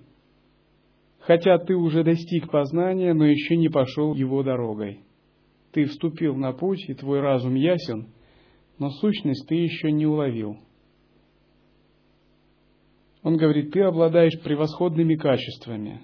хотя 1.18 1.58
ты 1.58 1.74
уже 1.74 2.04
достиг 2.04 2.52
познания, 2.52 3.16
но 3.16 3.26
еще 3.26 3.58
не 3.58 3.70
пошел 3.70 4.14
его 4.14 4.44
дорогой. 4.44 5.00
Ты 5.72 5.86
вступил 5.86 6.36
на 6.36 6.54
путь, 6.54 6.88
и 6.88 6.94
твой 6.94 7.22
разум 7.22 7.56
ясен, 7.56 8.14
но 8.78 8.92
сущность 8.92 9.48
ты 9.48 9.56
еще 9.56 9.92
не 9.92 10.06
уловил. 10.06 10.60
Он 13.24 13.36
говорит, 13.36 13.72
ты 13.72 13.82
обладаешь 13.82 14.40
превосходными 14.44 15.16
качествами, 15.16 16.02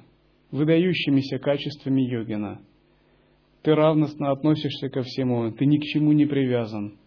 выдающимися 0.50 1.38
качествами 1.38 2.02
йогина. 2.02 2.60
Ты 3.64 3.76
равностно 3.76 4.32
относишься 4.32 4.90
ко 4.90 5.04
всему, 5.04 5.52
ты 5.52 5.66
ни 5.66 5.78
к 5.78 5.84
чему 5.84 6.14
не 6.14 6.26
привязан. 6.26 6.98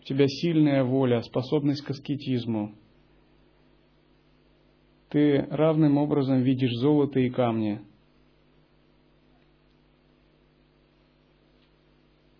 У 0.00 0.04
тебя 0.04 0.26
сильная 0.28 0.84
воля, 0.84 1.22
способность 1.22 1.82
к 1.82 1.90
аскетизму. 1.90 2.74
Ты 5.08 5.46
равным 5.50 5.98
образом 5.98 6.42
видишь 6.42 6.74
золото 6.74 7.18
и 7.18 7.30
камни. 7.30 7.80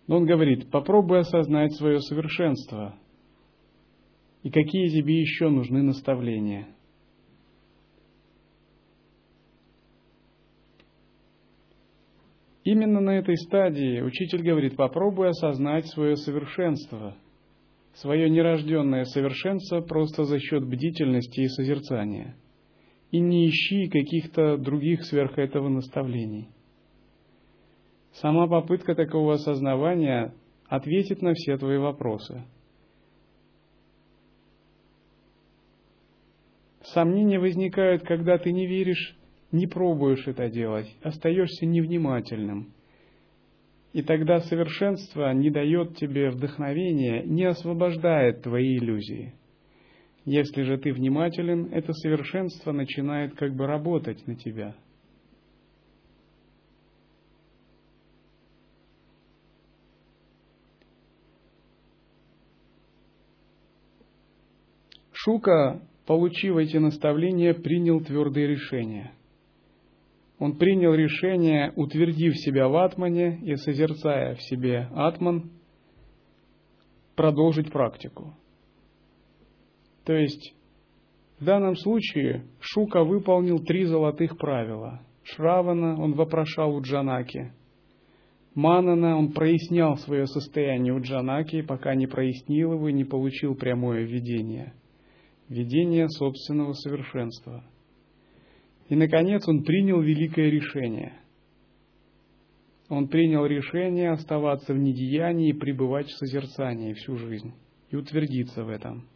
Но 0.07 0.17
он 0.17 0.25
говорит, 0.25 0.71
попробуй 0.71 1.19
осознать 1.19 1.73
свое 1.73 1.99
совершенство. 1.99 2.95
И 4.41 4.49
какие 4.49 4.87
тебе 4.87 5.19
еще 5.19 5.49
нужны 5.49 5.83
наставления– 5.83 6.67
Именно 12.71 12.99
на 12.99 13.17
этой 13.17 13.35
стадии 13.35 13.99
учитель 13.99 14.43
говорит, 14.43 14.75
попробуй 14.75 15.29
осознать 15.29 15.87
свое 15.87 16.15
совершенство, 16.15 17.15
свое 17.95 18.29
нерожденное 18.29 19.05
совершенство 19.05 19.81
просто 19.81 20.25
за 20.25 20.37
счет 20.37 20.63
бдительности 20.67 21.39
и 21.39 21.47
созерцания. 21.47 22.35
И 23.09 23.19
не 23.19 23.49
ищи 23.49 23.87
каких-то 23.87 24.57
других 24.57 25.03
сверх 25.05 25.39
этого 25.39 25.67
наставлений. 25.67 26.49
Сама 28.11 28.45
попытка 28.45 28.93
такого 28.93 29.33
осознавания 29.33 30.35
ответит 30.67 31.23
на 31.23 31.33
все 31.33 31.57
твои 31.57 31.79
вопросы. 31.79 32.43
Сомнения 36.83 37.39
возникают, 37.39 38.03
когда 38.03 38.37
ты 38.37 38.51
не 38.51 38.67
веришь 38.67 39.18
не 39.51 39.67
пробуешь 39.67 40.27
это 40.27 40.49
делать, 40.49 40.87
остаешься 41.01 41.65
невнимательным. 41.65 42.73
И 43.91 44.03
тогда 44.03 44.39
совершенство 44.41 45.33
не 45.33 45.49
дает 45.49 45.97
тебе 45.97 46.29
вдохновения, 46.29 47.23
не 47.23 47.45
освобождает 47.45 48.43
твои 48.43 48.77
иллюзии. 48.77 49.33
Если 50.25 50.61
же 50.61 50.77
ты 50.77 50.93
внимателен, 50.93 51.73
это 51.73 51.93
совершенство 51.93 52.71
начинает 52.71 53.35
как 53.35 53.55
бы 53.55 53.65
работать 53.65 54.27
на 54.27 54.35
тебя. 54.35 54.75
Шука, 65.11 65.81
получив 66.05 66.57
эти 66.57 66.77
наставления, 66.77 67.53
принял 67.55 67.99
твердые 68.01 68.47
решения– 68.47 69.13
он 70.39 70.57
принял 70.57 70.93
решение, 70.93 71.73
утвердив 71.75 72.37
себя 72.37 72.69
в 72.69 72.77
атмане 72.77 73.39
и 73.43 73.55
созерцая 73.55 74.35
в 74.35 74.41
себе 74.41 74.87
атман, 74.95 75.51
продолжить 77.15 77.71
практику. 77.71 78.33
То 80.05 80.13
есть 80.13 80.55
в 81.39 81.45
данном 81.45 81.75
случае 81.75 82.45
Шука 82.61 83.03
выполнил 83.03 83.59
три 83.59 83.83
золотых 83.83 84.37
правила. 84.37 85.01
Шравана 85.23 86.01
он 86.01 86.13
вопрошал 86.13 86.73
у 86.73 86.81
Джанаки. 86.81 87.53
Манана 88.55 89.17
он 89.17 89.33
прояснял 89.33 89.97
свое 89.97 90.25
состояние 90.25 90.93
у 90.93 91.01
Джанаки, 91.01 91.61
пока 91.61 91.95
не 91.95 92.07
прояснил 92.07 92.73
его 92.73 92.87
и 92.87 92.93
не 92.93 93.03
получил 93.03 93.55
прямое 93.55 94.05
видение. 94.05 94.73
Видение 95.49 96.07
собственного 96.07 96.73
совершенства– 96.73 97.65
и, 98.89 98.95
наконец, 98.95 99.47
он 99.47 99.63
принял 99.63 100.01
великое 100.01 100.49
решение. 100.49 101.13
Он 102.89 103.07
принял 103.07 103.45
решение 103.45 104.09
оставаться 104.09 104.73
в 104.73 104.79
недеянии 104.79 105.49
и 105.49 105.53
пребывать 105.53 106.07
в 106.07 106.17
созерцании 106.17 106.93
всю 106.93 107.15
жизнь 107.17 107.53
и 107.91 107.95
утвердиться 107.95 108.63
в 108.63 108.69
этом. 108.69 109.07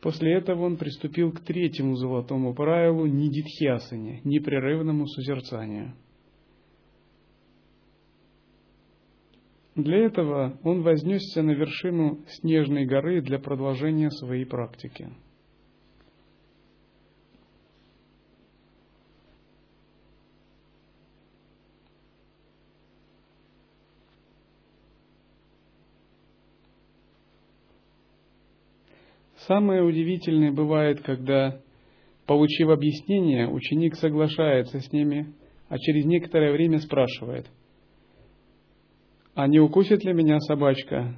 После 0.00 0.32
этого 0.32 0.64
он 0.64 0.76
приступил 0.76 1.32
к 1.32 1.40
третьему 1.40 1.96
золотому 1.96 2.54
правилу 2.54 3.04
нидитхьясане, 3.06 4.20
непрерывному 4.22 5.06
созерцанию. 5.08 5.94
Для 9.74 9.98
этого 9.98 10.58
он 10.62 10.82
вознесся 10.82 11.42
на 11.42 11.50
вершину 11.50 12.20
снежной 12.28 12.86
горы 12.86 13.20
для 13.22 13.40
продолжения 13.40 14.10
своей 14.10 14.46
практики– 14.46 15.08
Самое 29.50 29.82
удивительное 29.82 30.52
бывает, 30.52 31.00
когда, 31.00 31.60
получив 32.24 32.68
объяснение, 32.68 33.48
ученик 33.48 33.96
соглашается 33.96 34.78
с 34.78 34.92
ними, 34.92 35.34
а 35.68 35.76
через 35.76 36.04
некоторое 36.04 36.52
время 36.52 36.78
спрашивает, 36.78 37.50
«А 39.34 39.48
не 39.48 39.58
укусит 39.58 40.04
ли 40.04 40.12
меня 40.12 40.38
собачка?» 40.38 41.16